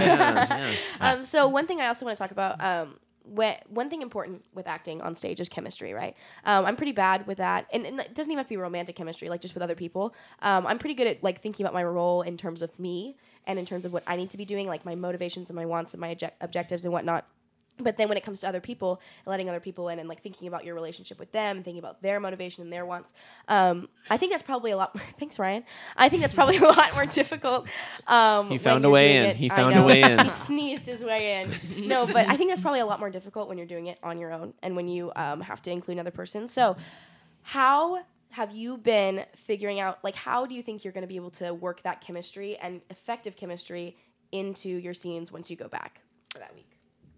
[0.49, 0.77] Yeah, yeah, yeah.
[1.19, 2.95] Um, so one thing I also want to talk about, um,
[3.25, 6.15] one thing important with acting on stage is chemistry, right?
[6.45, 8.95] Um, I'm pretty bad with that, and, and it doesn't even have to be romantic
[8.95, 10.13] chemistry, like just with other people.
[10.41, 13.57] Um, I'm pretty good at like thinking about my role in terms of me and
[13.57, 15.93] in terms of what I need to be doing, like my motivations and my wants
[15.93, 17.25] and my object- objectives and whatnot.
[17.79, 20.47] But then when it comes to other people, letting other people in and like thinking
[20.47, 23.13] about your relationship with them, and thinking about their motivation and their wants,
[23.47, 24.93] um, I think that's probably a lot.
[24.93, 25.63] more, thanks, Ryan.
[25.97, 27.67] I think that's probably a lot more difficult.
[28.07, 29.25] Um, He found a way in.
[29.25, 30.19] it- He found a way in.
[30.23, 31.87] he sneezed his way in.
[31.87, 34.19] No, but I think that's probably a lot more difficult when you're doing it on
[34.19, 36.47] your own and when you um, have to include another person.
[36.47, 36.77] So,
[37.41, 41.15] how have you been figuring out like how do you think you're going to be
[41.15, 43.95] able to work that chemistry and effective chemistry
[44.31, 46.72] into your scenes once you go back for that week?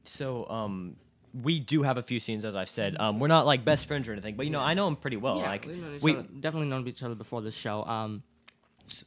[0.05, 0.95] So, um,
[1.43, 2.95] we do have a few scenes, as I've said.
[2.97, 5.17] Um, we're not like best friends or anything, but you know, I know him pretty
[5.17, 5.37] well.
[5.37, 7.83] like, We've we, other- definitely known each other before this show.
[7.83, 8.23] Um,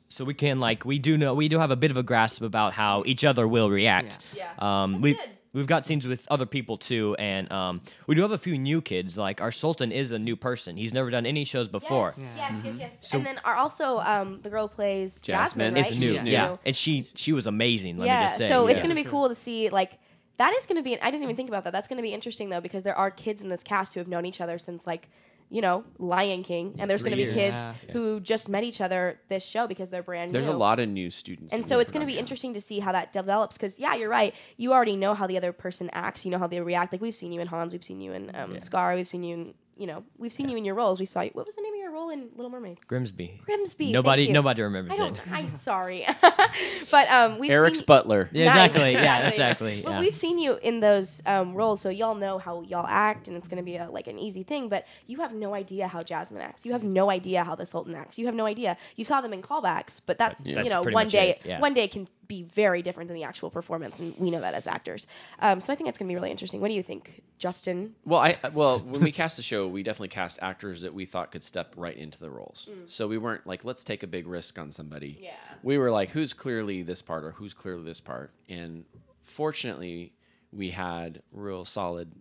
[0.09, 2.43] so we can like we do know we do have a bit of a grasp
[2.43, 4.19] about how each other will react.
[4.35, 4.51] Yeah.
[4.59, 5.23] Um, we good.
[5.53, 8.83] we've got scenes with other people too, and um, we do have a few new
[8.83, 9.17] kids.
[9.17, 12.13] Like our Sultan is a new person; he's never done any shows before.
[12.19, 12.93] Yes, yes, yes, yes.
[13.09, 15.75] So- and then are also um, the girl plays Jasmine.
[15.75, 15.93] Jasmine, It's right?
[15.93, 16.49] It's new, She's yeah.
[16.49, 16.59] new.
[16.67, 17.99] And she she was amazing.
[17.99, 18.49] Let yeah, me just say.
[18.49, 19.93] so it's going to be cool to see like
[20.39, 21.73] that is going to be I didn't even think about that.
[21.73, 24.09] That's going to be interesting though because there are kids in this cast who have
[24.09, 25.09] known each other since like
[25.51, 27.73] you know Lion King and there's going to be kids Yeah.
[27.93, 30.47] who just met each other this show because they're brand There's new.
[30.49, 31.53] There's a lot of new students.
[31.55, 34.11] and so it's going to be interesting to see how that develops because yeah you're
[34.11, 34.35] right.
[34.57, 36.25] You already know how the other person acts.
[36.25, 36.93] You know how they react.
[36.93, 37.73] Like we've seen you in hans.
[37.73, 38.95] We've seen you in um, scar.
[38.95, 40.99] We've seen you in you know we've seen you in your roles.
[41.01, 43.41] We saw you what was the name of your role in little mermaid Grimsby.
[43.45, 44.35] grimsby Nobody thank you.
[44.35, 44.99] nobody remembers it.
[44.99, 46.07] don't i'm sorry
[46.91, 48.29] but um we've Eric's seen, Butler.
[48.33, 48.93] Yeah, exactly.
[48.93, 49.81] Yeah, exactly.
[49.85, 50.01] But yeah.
[50.01, 53.49] we've seen you in those um, roles, so y'all know how y'all act, and it's
[53.49, 54.69] going to be a, like an easy thing.
[54.69, 56.65] But you have no idea how Jasmine acts.
[56.67, 58.19] You have no idea how the Sultan acts.
[58.19, 58.77] You have no idea.
[58.97, 60.63] You saw them in callbacks, but that Yeah.
[60.63, 61.61] you know one day yeah.
[61.61, 64.67] one day can be very different than the actual performance, and we know that as
[64.67, 65.07] actors.
[65.39, 66.61] Um, so I think it's going to be really interesting.
[66.61, 67.95] What do you think, Justin?
[68.05, 71.33] Well, I well when we cast the show, we definitely cast actors that we thought
[71.33, 72.69] could step right into the roles.
[72.71, 72.91] Mm.
[72.91, 75.19] So we weren't like, let's take a big risk on somebody.
[75.21, 75.33] Yeah.
[75.63, 78.85] We were like, who's clearly this part or who's clearly this part, and
[79.23, 80.13] fortunately,
[80.53, 82.13] we had real solid.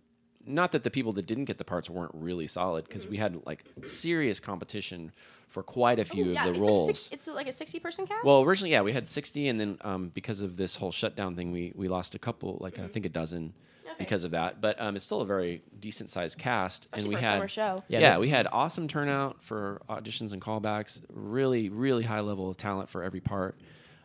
[0.46, 3.12] Not that the people that didn't get the parts weren't really solid, because mm-hmm.
[3.12, 5.12] we had like serious competition
[5.48, 6.86] for quite a few Oh, yeah, of the it's roles.
[6.88, 8.24] Like six, it's like a sixty person cast.
[8.24, 11.50] Well, originally, yeah, we had 60, and then um, because of this whole shutdown thing,
[11.52, 13.52] we, we lost a couple, like I think a dozen,
[13.86, 13.94] Okay.
[13.98, 14.60] because of that.
[14.60, 17.48] But um, it's still a very decent sized cast, Especially and we for had summer
[17.48, 17.84] show.
[17.88, 21.00] Yeah, Yeah, we had awesome turnout for auditions and callbacks.
[21.10, 23.58] Really, really high level of talent for every part.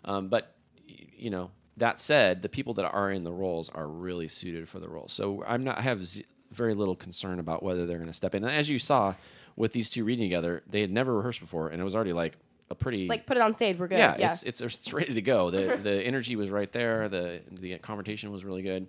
[0.05, 0.55] Um, but
[0.87, 4.79] you know, that said, the people that are in the roles are really suited for
[4.79, 5.11] the roles.
[5.11, 8.35] So I'm not I have z- very little concern about whether they're going to step
[8.35, 8.43] in.
[8.43, 9.15] And as you saw
[9.55, 12.37] with these two reading together, they had never rehearsed before, and it was already like
[12.69, 13.77] a pretty like put it on stage.
[13.77, 13.97] We're good.
[13.99, 15.51] yeah, Yeah, It's, it's it's ready to go.
[15.51, 17.09] The the energy was right there.
[17.09, 18.87] The the conversation was really good,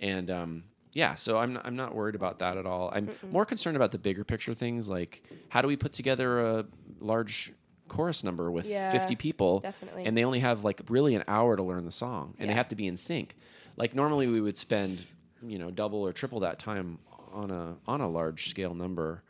[0.00, 1.14] and um, yeah.
[1.14, 2.90] So I'm not, I'm not worried about that at all.
[2.92, 6.64] I'm more concerned about the bigger picture things, like how do we put together a
[7.00, 7.52] large
[7.88, 10.06] chorus number with Yeah, 50 people, definitely.
[10.06, 12.68] and they only have like really an hour to learn the song, and they have
[12.68, 13.36] to be in sync.
[13.76, 15.04] Like normally we would spend
[15.46, 16.98] you know double or triple that time
[17.32, 19.22] on a on a large scale number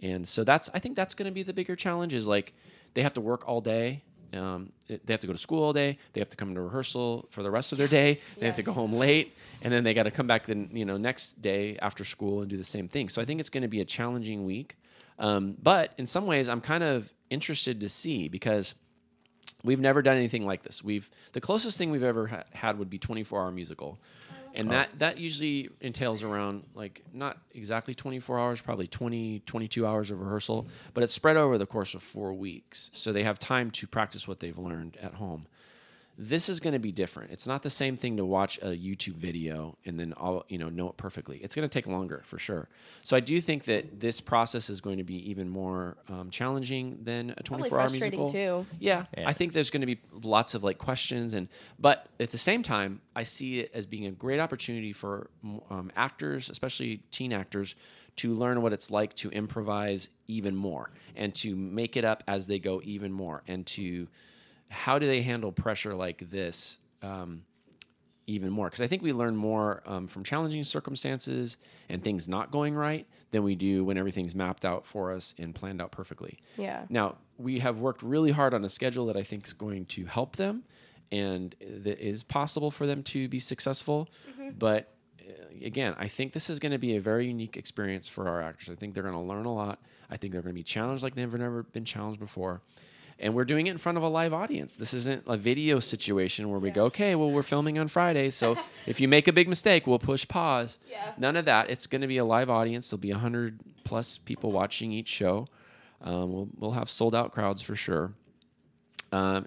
[0.00, 2.52] and so that's i think that's going to be the bigger challenge is like
[2.94, 4.02] they have to work all day
[4.32, 7.26] um, they have to go to school all day they have to come to rehearsal
[7.30, 9.92] for the rest of their day they have to go home late and then they
[9.92, 12.88] got to come back the you know next day after school and do the same
[12.88, 14.76] thing so i think it's going to be a challenging week
[15.18, 18.74] um, but in some ways i'm kind of interested to see because
[19.64, 20.82] we've never done anything like this.
[20.82, 23.98] We've the closest thing we've ever ha- had would be 24 hour musical.
[24.54, 24.72] And oh.
[24.72, 30.20] that that usually entails around like not exactly 24 hours, probably 20 22 hours of
[30.20, 32.90] rehearsal, but it's spread over the course of 4 weeks.
[32.92, 35.46] So they have time to practice what they've learned at home.
[36.22, 37.30] This is going to be different.
[37.30, 40.68] It's not the same thing to watch a YouTube video and then all you know
[40.68, 41.38] know it perfectly.
[41.42, 42.68] It's going to take longer for sure.
[43.02, 46.98] So I do think that this process is going to be even more um, challenging
[47.04, 48.30] than a 24 hour musical.
[48.30, 48.66] too.
[48.78, 49.28] Yeah, Yeah.
[49.28, 52.62] I think there's going to be lots of like questions and but at the same
[52.62, 55.30] time, I see it as being a great opportunity for
[55.70, 57.74] um, actors, especially teen actors,
[58.16, 62.46] to learn what it's like to improvise even more and to make it up as
[62.46, 64.06] they go even more and to
[64.70, 67.42] how do they handle pressure like this um,
[68.26, 71.56] even more because I think we learn more um, from challenging circumstances
[71.88, 75.54] and things not going right than we do when everything's mapped out for us and
[75.54, 76.38] planned out perfectly.
[76.56, 76.84] Yeah.
[76.88, 80.04] Now we have worked really hard on a schedule that I think is going to
[80.06, 80.64] help them,
[81.10, 84.08] and that is possible for them to be successful.
[84.58, 88.28] But uh, again, I think this is going to be a very unique experience for
[88.28, 88.68] our actors.
[88.68, 89.80] I think they're going to learn a lot.
[90.08, 92.62] I think they're going to be challenged like they've never been challenged before.
[93.20, 94.76] And we're doing it in front of a live audience.
[94.76, 98.58] This isn't a video situation where we go, okay, well, we're filming on Friday, so
[98.86, 100.78] if you make a big mistake, we'll push pause.
[100.90, 101.12] Yeah.
[101.18, 101.70] None of that.
[101.70, 102.90] It's going to be a live audience.
[102.90, 105.46] There'll be hundred plus people watching each show.
[106.02, 108.12] Um, we'll we'll have sold out crowds for sure.
[109.12, 109.46] Um,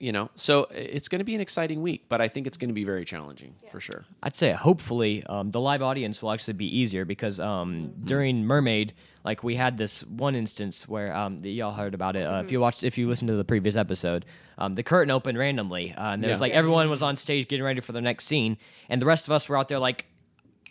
[0.00, 2.70] you know, so it's going to be an exciting week, but I think it's going
[2.70, 4.04] to be very challenging for sure.
[4.22, 8.94] I'd say hopefully um, the live audience will actually be easier because um, during Mermaid,
[9.24, 12.22] like we had this one instance where um, that y'all heard about it.
[12.26, 14.24] Uh, If you watched, if you listened to the previous episode,
[14.56, 16.44] um, the curtain opened randomly, uh, and there was Yeah.
[16.44, 18.56] like everyone was on stage getting ready for the next scene,
[18.88, 20.06] and the rest of us were out there like.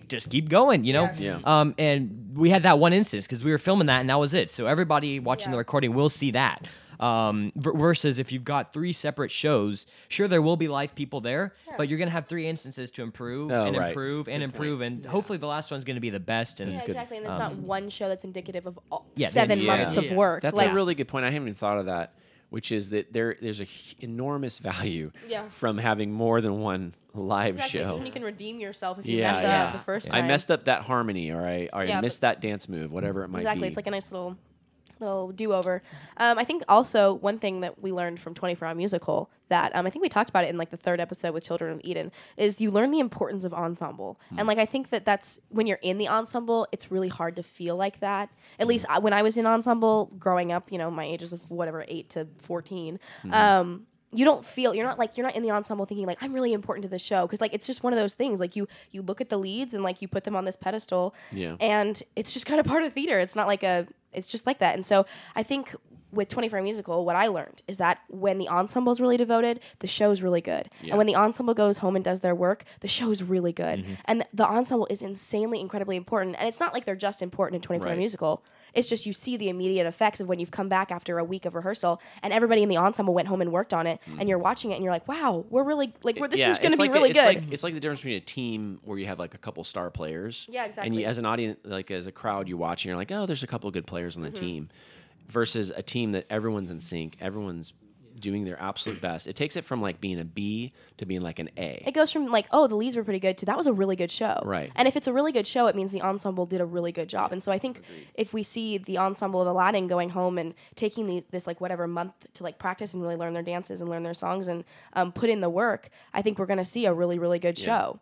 [0.08, 1.04] Just keep going, you know.
[1.18, 1.40] Yeah.
[1.44, 1.60] Yeah.
[1.60, 4.34] Um, and we had that one instance because we were filming that, and that was
[4.34, 4.50] it.
[4.50, 5.56] So everybody watching Yeah.
[5.56, 6.66] the recording will see that.
[7.00, 11.22] Um, v- versus if you've got three separate shows, sure there will be live people
[11.22, 13.88] there, but you're gonna have three instances to improve Oh, and right.
[13.90, 16.60] improve and improve, and hopefully the last one's gonna be the best.
[16.60, 16.90] And Yeah, good.
[16.90, 17.18] exactly.
[17.18, 20.12] And it's not one show that's indicative of all Yeah, seven entire- months Yeah.
[20.12, 20.42] of work.
[20.42, 21.24] That's like, a really good point.
[21.24, 22.16] I haven't even thought of that,
[22.50, 25.48] which is that there there's a h- enormous value Yeah.
[25.50, 27.98] from having more than one live exactly, 'cause show.
[27.98, 29.64] then you can redeem yourself if you Yeah, mess yeah.
[29.68, 30.16] up the first time.
[30.16, 30.28] I time.
[30.28, 33.40] messed up that harmony, or I, or I missed that dance move, whatever it might
[33.40, 33.62] exactly.
[33.62, 33.68] be.
[33.68, 34.38] Exactly, it's like a nice little
[35.00, 35.82] little do over.
[36.18, 39.86] Um, I think also one thing that we learned from 24 Hour Musical that um,
[39.88, 42.12] I think we talked about it in like the third episode with Children of Eden
[42.38, 44.20] is you learn the importance of ensemble.
[44.30, 44.40] Hmm.
[44.40, 47.44] And like I think that that's when you're in the ensemble, it's really hard to
[47.44, 48.30] feel like that.
[48.60, 51.42] At least I, when I was in ensemble growing up, you know, my ages of
[51.50, 53.00] whatever 8 to 14.
[53.24, 53.34] Hmm.
[53.34, 56.34] Um, you don't feel you're not like you're not in the ensemble thinking like I'm
[56.34, 58.68] really important to the show because like it's just one of those things like you
[58.90, 61.58] you look at the leads and like you put them on this pedestal Yeah.
[61.60, 64.60] and it's just kind of part of theater it's not like a it's just like
[64.60, 65.76] that and so I think
[66.12, 69.88] with 24 musical what I learned is that when the ensemble is really devoted the
[69.88, 70.92] show is really good Yeah.
[70.94, 73.80] and when the ensemble goes home and does their work the show is really good
[73.80, 73.94] Mm-hmm.
[74.06, 77.62] and the ensemble is insanely incredibly important and it's not like they're just important in
[77.62, 77.98] 24 Right.
[77.98, 78.44] musical
[78.74, 81.46] it's just you see the immediate effects of when you've come back after a week
[81.46, 84.38] of rehearsal and everybody in the ensemble went home and worked on it and you're
[84.38, 86.44] watching it and you're like wow we're really like we're, this Mm.
[86.44, 88.00] yeah, is going to be like really the, good It's like, it's like the difference
[88.02, 90.46] between a team where you have like a couple star players.
[90.50, 91.02] Yeah, And exactly.
[91.02, 93.44] you, as an audience, like as a crowd, you watch and you're like, oh, there's
[93.44, 94.40] a couple good players on the Mm-hmm.
[94.46, 94.70] team,
[95.28, 97.74] versus a team that everyone's in sync, everyone's
[98.20, 99.28] doing their absolute best.
[99.28, 101.84] It takes it from like being a B to being like an A.
[101.88, 103.96] it goes from like oh the leads were pretty good to that was a really
[103.96, 104.72] good show Right.
[104.76, 107.08] and if it's a really good show it means the ensemble did a really good
[107.10, 107.82] job and so i think
[108.16, 111.88] if we see the ensemble of aladdin going home and taking the, this like whatever
[111.88, 115.12] month to like practice and really learn their dances and learn their songs and um,
[115.12, 117.66] put in the work i think we're going to see a really really good Yeah.
[117.66, 118.00] show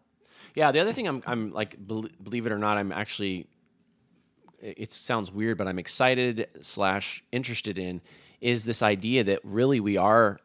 [0.55, 3.45] Yeah, the other thing I'm, I'm like, bel- believe it or not, I'm actually,
[4.59, 8.01] it it sounds weird, but I'm excited slash interested in
[8.41, 10.39] is this idea that really we are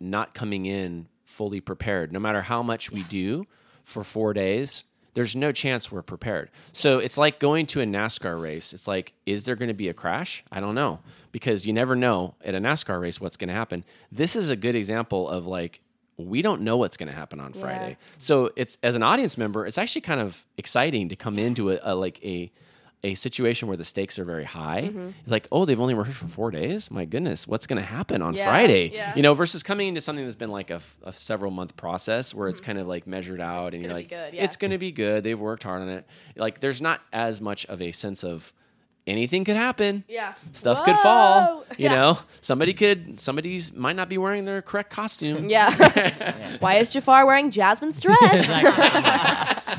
[0.00, 2.12] not coming in fully prepared.
[2.12, 3.46] No matter how much we do
[3.84, 6.50] for four days, there's no chance we're prepared.
[6.72, 8.72] So it's like going to a NASCAR race.
[8.72, 10.44] It's like, is there going to be a crash?
[10.52, 11.00] I don't know
[11.32, 13.84] because you never know at a NASCAR race what's going to happen.
[14.12, 15.80] This is a good example of like,
[16.16, 17.96] we don't know what's going to happen on Friday.
[18.18, 21.78] So it's as an audience member, it's actually kind of exciting to come into a,
[21.82, 22.50] a like a
[23.04, 24.82] a situation where the stakes are very high.
[24.88, 25.10] Mm-hmm.
[25.22, 26.90] It's like, oh, they've only rehearsed for four days.
[26.90, 28.90] My goodness, what's going to happen on Yeah, Friday?
[28.92, 29.14] yeah.
[29.14, 30.80] You know, versus coming into something that's been like a
[31.12, 33.96] several month process where it's kind of like measured out, and you're Mm-hmm.
[33.96, 34.42] like, good, yeah.
[34.44, 35.22] it's going to be good.
[35.22, 36.06] They've worked hard on it.
[36.36, 38.52] Like, there's not as much of a sense of
[39.06, 40.04] anything could happen.
[40.08, 41.64] yeah Stuff could fall.
[41.78, 41.94] You Yeah.
[41.94, 45.48] know, somebody could, somebody's might not be wearing their correct costume.
[45.48, 49.78] yeah why is jafar wearing jasmine's dress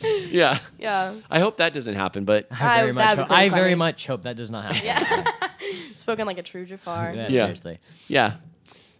[0.00, 0.58] yeah, yeah.
[0.78, 3.04] yeah I hope that doesn't happen, but I very I- much.
[3.08, 4.84] that'd Hope, I very much hope that does not happen.
[4.84, 5.24] yeah
[5.96, 7.30] spoken like a true jafar Yeah, Yeah.
[7.40, 7.78] seriously.
[8.08, 8.34] yeah.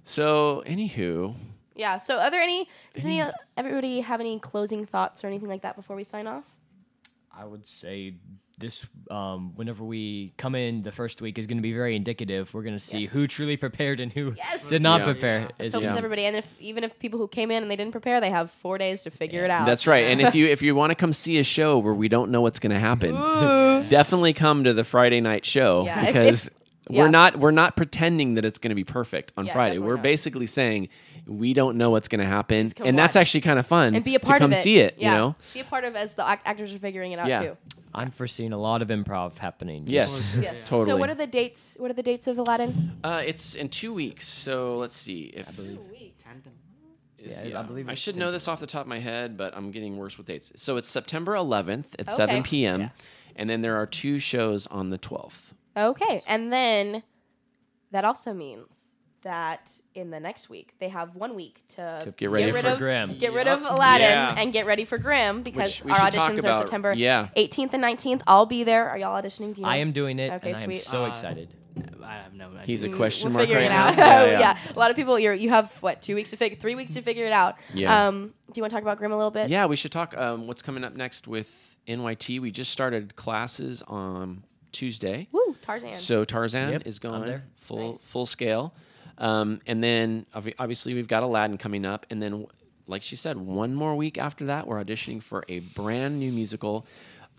[0.02, 1.34] So, anywho,
[1.74, 1.98] Yeah.
[1.98, 2.68] So, are there any?
[2.94, 3.22] Does any
[3.56, 6.44] everybody have any closing thoughts or anything like that before we sign off?
[7.30, 8.14] I would say
[8.58, 12.52] this um, whenever we come in the first week is going to be very indicative.
[12.52, 13.12] We're going to see Yes.
[13.12, 14.68] who truly prepared and who Yes.
[14.68, 15.04] did not Yeah.
[15.04, 15.40] prepare.
[15.58, 15.64] Yeah.
[15.66, 15.90] Is So Yeah.
[15.90, 18.30] does everybody, and if even if people who came in and they didn't prepare, they
[18.30, 19.64] have four days to figure it out.
[19.64, 20.06] That's right.
[20.06, 22.40] And if you if you want to come see a show where we don't know
[22.40, 23.88] what's going to happen, Ooh.
[23.88, 26.50] definitely come to the Friday night show Yeah, if- because
[26.88, 29.78] if- we're not we're not pretending that it's going to be perfect on Yeah, Friday.
[29.78, 30.02] We're not.
[30.02, 30.88] basically saying
[31.26, 34.02] we don't know what's going to happen, come and that's actually kind of fun and
[34.04, 34.62] be a part to come of it.
[34.62, 34.94] see it.
[34.98, 35.12] Yeah.
[35.12, 37.42] You know, be a part of as the ac- actors are figuring it out Yeah.
[37.42, 37.56] too.
[37.94, 39.84] I'm foreseeing a lot of improv happening.
[39.86, 40.08] Yes.
[40.10, 40.56] Just- Yes.
[40.68, 40.90] Totally.
[40.90, 41.74] So what are the dates?
[41.78, 42.92] What are the dates of Aladdin?
[43.04, 44.26] uh, it's in two weeks.
[44.26, 45.78] So let's see if I believe.
[47.18, 49.54] is- Yeah, I believe I should know this off the top of my head, but
[49.56, 50.52] I'm getting worse with dates.
[50.56, 52.14] So it's September 11th at Okay.
[52.16, 52.80] 7 p.m.
[52.82, 52.88] Yeah.
[53.36, 55.52] And then there are two shows on the 12th.
[55.78, 57.02] Okay, and then
[57.92, 58.66] that also means
[59.22, 62.64] that in the next week they have one week to, To get ready get rid
[62.64, 63.18] for of Grimm.
[63.18, 64.34] get rid of Aladdin Yeah.
[64.38, 67.28] and get ready for Grimm because our auditions are September yeah.
[67.36, 68.22] 18th and 19th.
[68.28, 68.88] I'll be there.
[68.88, 69.54] Are y'all auditioning?
[69.54, 69.72] Do you know?
[69.72, 70.82] I am doing it, Okay, and I am sweet.
[70.82, 71.52] so Uh, excited.
[72.02, 72.62] I have no idea.
[72.64, 74.02] He's a Mm, question we're mark figuring right it now.
[74.04, 74.28] out.
[74.28, 74.58] Yeah, yeah.
[74.74, 75.18] A lot of people.
[75.18, 77.56] You you have what two weeks to figure three weeks to figure it out.
[77.74, 78.08] Yeah.
[78.08, 79.50] Um, do you want to talk about Grimm a little bit?
[79.50, 82.40] Yeah, we should talk um, what's coming up next with NYT.
[82.40, 85.28] We just started classes on Tuesday.
[85.32, 85.94] Woo, Tarzan.
[85.94, 87.44] So Tarzan Yep, is I'm going there.
[87.60, 88.00] full Nice.
[88.04, 88.74] full scale,
[89.18, 92.46] um, and then obvi- obviously we've got Aladdin coming up, and then
[92.86, 96.86] like she said, one more week after that, we're auditioning for a brand new musical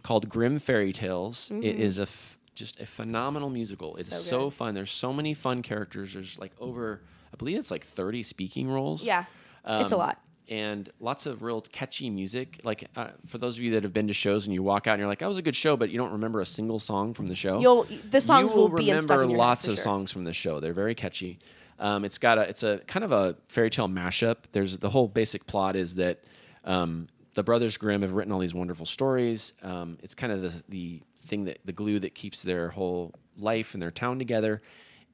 [0.04, 1.52] called Grim Fairy Tales.
[1.52, 3.96] It is a f- just a phenomenal musical.
[3.96, 4.18] It's Mm-hmm.
[4.20, 4.76] So so, fun.
[4.76, 6.13] There's so many fun characters.
[6.13, 7.02] There's like over,
[7.34, 9.04] I believe it's like 30 speaking roles.
[9.04, 9.26] yeah,
[9.65, 10.22] it's a Um, lot.
[10.49, 12.59] And lots of real catchy music.
[12.63, 14.93] Like uh, for those of you that have been to shows and you walk out
[14.93, 17.13] and you're like, "That was a good show," but you don't remember a single song
[17.13, 19.75] from the show You'll the songs you will, be in stuck remember in lots of
[19.75, 19.83] sure.
[19.83, 20.59] songs from the show.
[20.59, 21.39] They're very catchy.
[21.77, 24.38] Um, it's got a it's a kind of a fairy tale mashup.
[24.51, 26.23] There's the whole basic plot is that
[26.65, 29.53] um, the brothers Grimm have written all these wonderful stories.
[29.62, 33.73] Um, it's kind of the the thing that the glue that keeps their whole life
[33.73, 34.62] and their town together.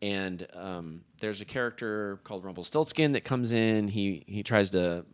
[0.01, 3.87] And um, there's a character called Rumpelstiltskin that comes in.
[3.87, 5.05] He he tries to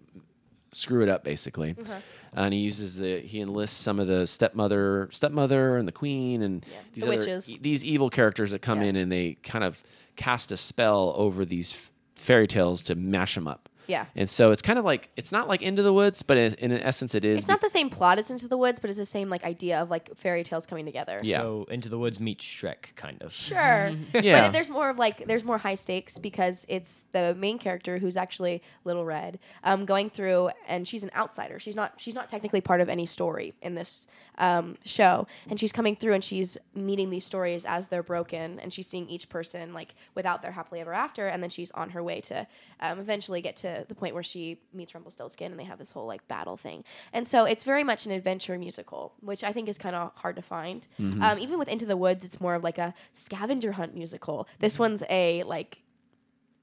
[0.74, 1.92] screw it up basically Mm-hmm.
[2.34, 6.66] and he uses the he enlists some of the stepmother stepmother and the queen and
[6.66, 7.52] Yeah, these the other witches.
[7.52, 8.88] e- these evil characters that come Yeah.
[8.88, 9.84] in and they kind of
[10.16, 14.06] cast a spell over these f- fairy tales to mash them up Yeah.
[14.16, 16.72] and so it's kind of like it's not like into the woods but in, in
[16.74, 19.06] essence it is It's not the same plot as Into the Woods, but it's the
[19.06, 21.20] same like idea of like fairy tales coming together.
[21.24, 21.38] Yeah.
[21.38, 23.34] So Into the Woods meets Shrek, kind of.
[23.34, 23.92] Sure.
[24.14, 24.44] Yeah.
[24.44, 28.16] But there's more of like there's more high stakes because it's the main character who's
[28.18, 31.60] actually Little Red, um, going through and she's an outsider.
[31.60, 34.08] She's not she's not technically part of any story in this
[34.42, 38.74] um, show, and she's coming through and she's meeting these stories as they're broken, and
[38.74, 42.02] she's seeing each person like without their happily ever after, and then she's on her
[42.02, 42.48] way to
[42.80, 46.08] um, eventually get to the point where she meets Rumpelstiltskin, and they have this whole
[46.08, 46.84] like battle thing.
[47.14, 50.36] And so it's very much an adventure musical, which I think is kind of hard
[50.38, 50.88] to find.
[51.22, 54.48] Um, even with Into the Woods, it's more of like a scavenger hunt musical.
[54.60, 55.84] This one's a like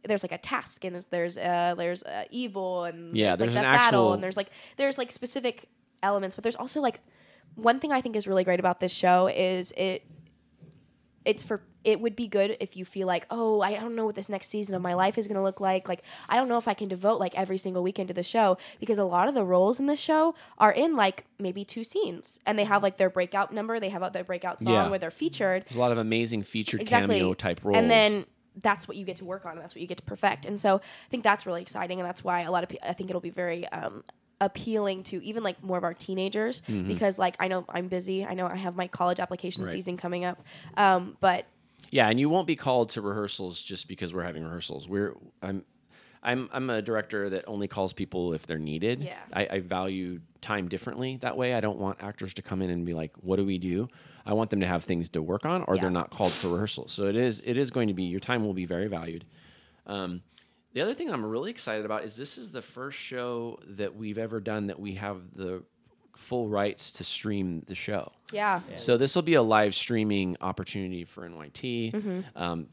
[0.05, 3.55] there's like a task and there's there's uh, there's uh, evil and Yeah, there's, there's
[3.55, 5.69] like an that battle and there's like there's like specific
[6.03, 7.01] elements, but there's also like
[7.59, 10.05] one thing I think is really great about this show is it
[11.25, 14.15] it's for it would be good if you feel like oh i don't know what
[14.15, 15.89] this next season of my life is going to look like.
[15.89, 18.57] Like i don't know if i can devote like every single weekend to the show
[18.81, 22.41] because a lot of the roles in the show are in like maybe two scenes
[22.47, 24.89] and they have like their breakout number they have out their breakout song Yeah.
[24.91, 25.65] where they're featured.
[25.65, 27.17] There's a lot of amazing featured exactly.
[27.17, 27.77] cameo type roles.
[27.77, 28.25] And then
[28.63, 30.47] that's what you get to work on and that's what you get to perfect.
[30.47, 32.93] And so i think that's really exciting and that's why a lot of people i
[32.93, 34.03] think it'll be very um,
[34.41, 38.35] appealing to even like more of our teenagers because like i know i'm busy i
[38.35, 39.73] know i have my college application Right.
[39.73, 40.45] season coming up
[40.77, 41.47] um, but
[41.91, 44.89] Yeah, and you won't be called to rehearsals just because we're having rehearsals.
[44.89, 45.65] We're I'm
[46.23, 49.03] I'm I'm a director that only calls people if they're needed.
[49.05, 49.15] Yeah.
[49.33, 51.55] I, I value time differently that way.
[51.55, 53.89] I don't want actors to come in and be like, "What do we do?"
[54.27, 55.83] I want them to have things to work on, or Yeah.
[55.83, 56.93] they're not called for rehearsals.
[56.93, 59.25] So it is it is going to be your time will be very valued.
[59.87, 60.23] Um,
[60.73, 64.19] the other thing I'm really excited about is this is the first show that we've
[64.19, 65.63] ever done that we have the
[66.17, 68.13] full rights to stream the show.
[68.33, 71.93] yeah So this will be a live streaming opportunity for NYT.
[71.93, 72.21] Mm-hmm.
[72.35, 72.67] Um,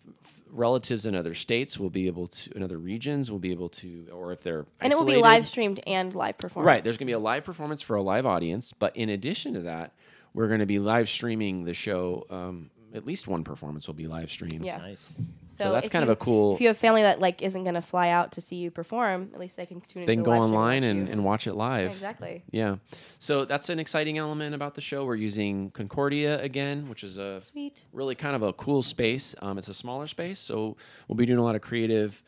[0.49, 4.07] relatives in other states will be able to, in other regions will be able to,
[4.11, 7.07] or if they're and it will be live streamed and live performance Right, there's going
[7.07, 9.93] to be a live performance for a live audience, but in addition to that,
[10.33, 12.25] we're going to be live streaming the show.
[12.29, 14.63] Um, at least one performance will be live streamed.
[14.65, 14.77] Yeah.
[14.77, 15.11] Nice.
[15.47, 16.55] So that's if kind of a cool.
[16.55, 19.29] if you have family that like isn't going to fly out to see you perform
[19.33, 21.91] at least they can tune in They can go online and, and watch it live.
[21.91, 22.77] exactly Yeah.
[23.19, 25.05] So that's an exciting element about the show.
[25.05, 29.35] We're using Concordia again, which is a sweet really kind of a cool space.
[29.41, 30.75] Um, it's a smaller space, so
[31.07, 32.21] we'll be doing a lot of creative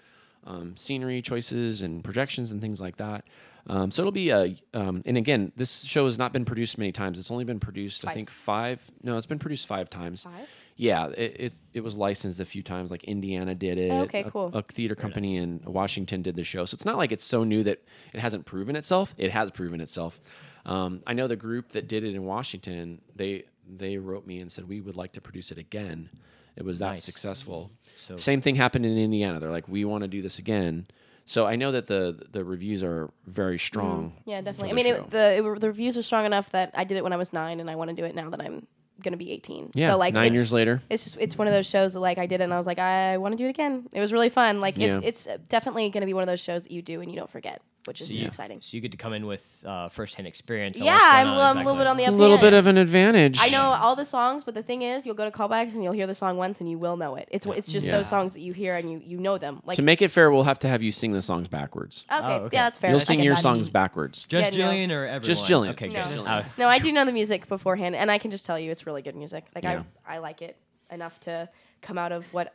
[0.45, 3.25] um, scenery choices and projections and things like that.
[3.69, 6.93] Um, so it'll be a, um, and again, this show has not been produced many
[6.93, 7.19] times.
[7.19, 8.81] It's only been produced, I think, five.
[9.03, 10.23] No, it's been produced five times.
[10.23, 10.47] Five?
[10.77, 12.91] Yeah, it, it it was licensed a few times.
[12.91, 13.91] Like Indiana did it.
[13.91, 14.51] Okay, a- cool.
[14.53, 16.65] A, theater company in Washington did the show.
[16.65, 17.81] So it's not like it's so new that
[18.13, 19.15] it hasn't proven itself.
[19.17, 20.19] It has proven itself.
[20.65, 23.01] Um, I know the group that did it in Washington.
[23.15, 26.09] They they wrote me and said we would like to produce it again.
[26.55, 27.03] It was that Nice.
[27.03, 27.71] successful.
[27.97, 29.39] So- Same thing happened in Indiana.
[29.39, 30.87] They're like, we want to do this again.
[31.25, 34.13] So I know that the the reviews are very strong.
[34.25, 34.69] Yeah, definitely.
[34.71, 35.09] I mean, the it,
[35.43, 37.59] the it, the reviews were strong enough that I did it when I was nine,
[37.59, 38.65] and I want to do it now that I'm
[39.01, 39.71] gonna be 18.
[39.73, 40.81] Yeah, so like nine years later.
[40.89, 42.65] it's just it's one of those shows that like I did it, and I was
[42.67, 43.87] like, I want to do it again.
[43.91, 44.59] It was really fun.
[44.61, 44.99] Like Yeah.
[45.03, 47.29] it's it's definitely gonna be one of those shows that you do and you don't
[47.31, 47.61] forget.
[47.87, 48.59] Which is So you, exciting.
[48.61, 50.79] so you get to come in with uh, first-hand experience.
[50.79, 52.77] Yeah, I'm, on I'm a little bit on the A little and bit of an
[52.77, 53.37] advantage.
[53.41, 55.93] I know all the songs, but the thing is, you'll go to callbacks and you'll
[55.93, 57.27] hear the song once and you will know it.
[57.31, 57.97] It's it's just Yeah.
[57.97, 59.61] those songs that you hear and you you know them.
[59.65, 62.05] Like to make it fair, we'll have to have you sing the songs backwards.
[62.11, 62.57] okay, Oh, okay.
[62.57, 62.89] yeah, that's fair.
[62.91, 64.25] You'll I sing your songs backwards.
[64.25, 64.71] Just Yeah, no.
[64.71, 65.23] Jillian or everyone?
[65.23, 65.69] Just Jillian.
[65.71, 66.07] Okay, No.
[66.07, 66.15] good.
[66.17, 68.71] Just Uh, No, I do know the music beforehand, and I can just tell you
[68.71, 69.45] it's really good music.
[69.55, 69.83] Like Yeah.
[70.07, 70.57] I, I like it
[70.91, 71.47] enough to
[71.81, 72.53] come out of what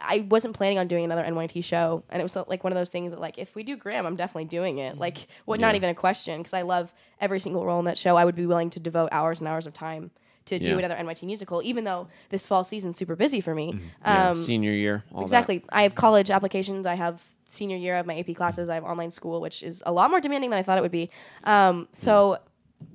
[0.00, 2.90] I wasn't planning on doing another NYT show, and it was like one of those
[2.90, 4.98] things that like if we do Grimm, I'm definitely doing it.
[4.98, 5.60] Like, what?
[5.60, 5.76] Not Yeah.
[5.76, 8.16] even a question, because I love every single role in that show.
[8.16, 10.10] I would be willing to devote hours and hours of time
[10.46, 10.78] to do Yeah.
[10.78, 13.74] another NYT musical, even though this fall season's super busy for me.
[14.04, 15.04] Yeah, Um, senior year.
[15.12, 15.22] All that.
[15.22, 15.64] exactly.
[15.70, 16.86] I have college applications.
[16.86, 18.68] I have senior year of my AP classes.
[18.68, 20.92] I have online school, which is a lot more demanding than I thought it would
[20.92, 21.10] be.
[21.44, 22.38] Um, so,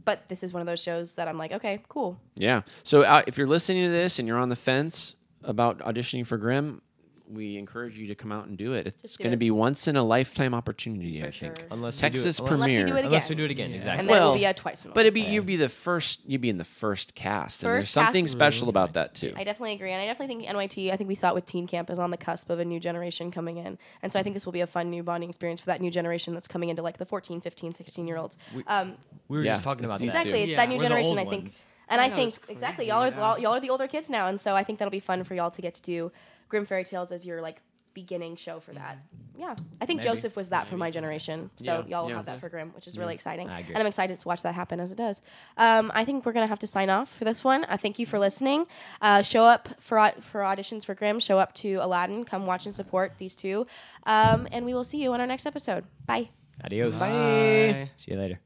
[0.05, 2.17] but this is one of those shows that I'm like, okay, cool.
[2.35, 2.61] Yeah.
[2.83, 6.37] So uh, if you're listening to this and you're on the fence about auditioning for
[6.37, 6.81] Grimm,
[7.29, 8.87] we encourage you to come out and do it.
[8.87, 9.39] It's Just do going to it.
[9.39, 11.57] be once in a lifetime opportunity, For I think.
[11.59, 11.67] sure.
[11.71, 12.85] Unless Texas we do it, Unless we premiere.
[12.87, 13.37] do it Unless we again.
[13.37, 13.99] do it again, exactly.
[14.01, 14.83] And then it Well, will be a twice.
[14.83, 15.27] a But it'd month.
[15.27, 16.19] be you'd be the first.
[16.27, 18.93] You'd be in the first cast, and there's First cast something is special really about
[18.95, 19.31] that too.
[19.37, 20.91] I definitely agree, and I definitely think NYT.
[20.91, 22.81] I think we saw it with Teen Camp is on the cusp of a new
[22.81, 25.61] generation coming in, and so I think this will be a fun new bonding experience
[25.61, 28.35] for that new generation that's coming into like the 14, 15, 16 year olds.
[28.67, 28.97] Um,
[29.29, 30.05] we were Yeah, just talking about that.
[30.05, 30.57] exactly, it's Yeah.
[30.57, 31.09] that new We're the generation.
[31.11, 31.63] old I think, ones.
[31.91, 33.17] And I I, know, think it's exactly y'all are yeah.
[33.19, 35.35] y'all, y'all are the older kids now, and so I think that'll be fun for
[35.35, 36.11] y'all to get to do
[36.49, 37.61] Grimm Fairy Tales as your like
[37.93, 38.97] beginning show for that.
[39.37, 40.09] Yeah, I think Maybe.
[40.15, 42.15] Joseph was that for my generation, so Yeah, y'all will yeah.
[42.15, 43.73] have that for Grimm, which is really exciting, I agree.
[43.73, 45.19] and I'm excited to watch that happen as it does.
[45.57, 47.65] Um, I think we're gonna have to sign off for this one.
[47.65, 48.65] I thank you for listening.
[49.01, 51.19] Uh, show up for au- for auditions for Grimm.
[51.19, 52.23] Show up to Aladdin.
[52.23, 53.67] Come watch and support these two,
[54.05, 55.83] um, and we will see you on our next episode.
[56.05, 56.29] Bye.
[56.63, 56.95] Adios.
[56.95, 57.89] Bye.
[57.97, 58.39] See you later.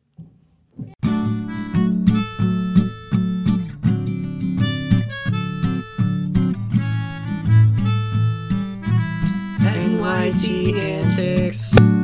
[10.43, 11.94] antics.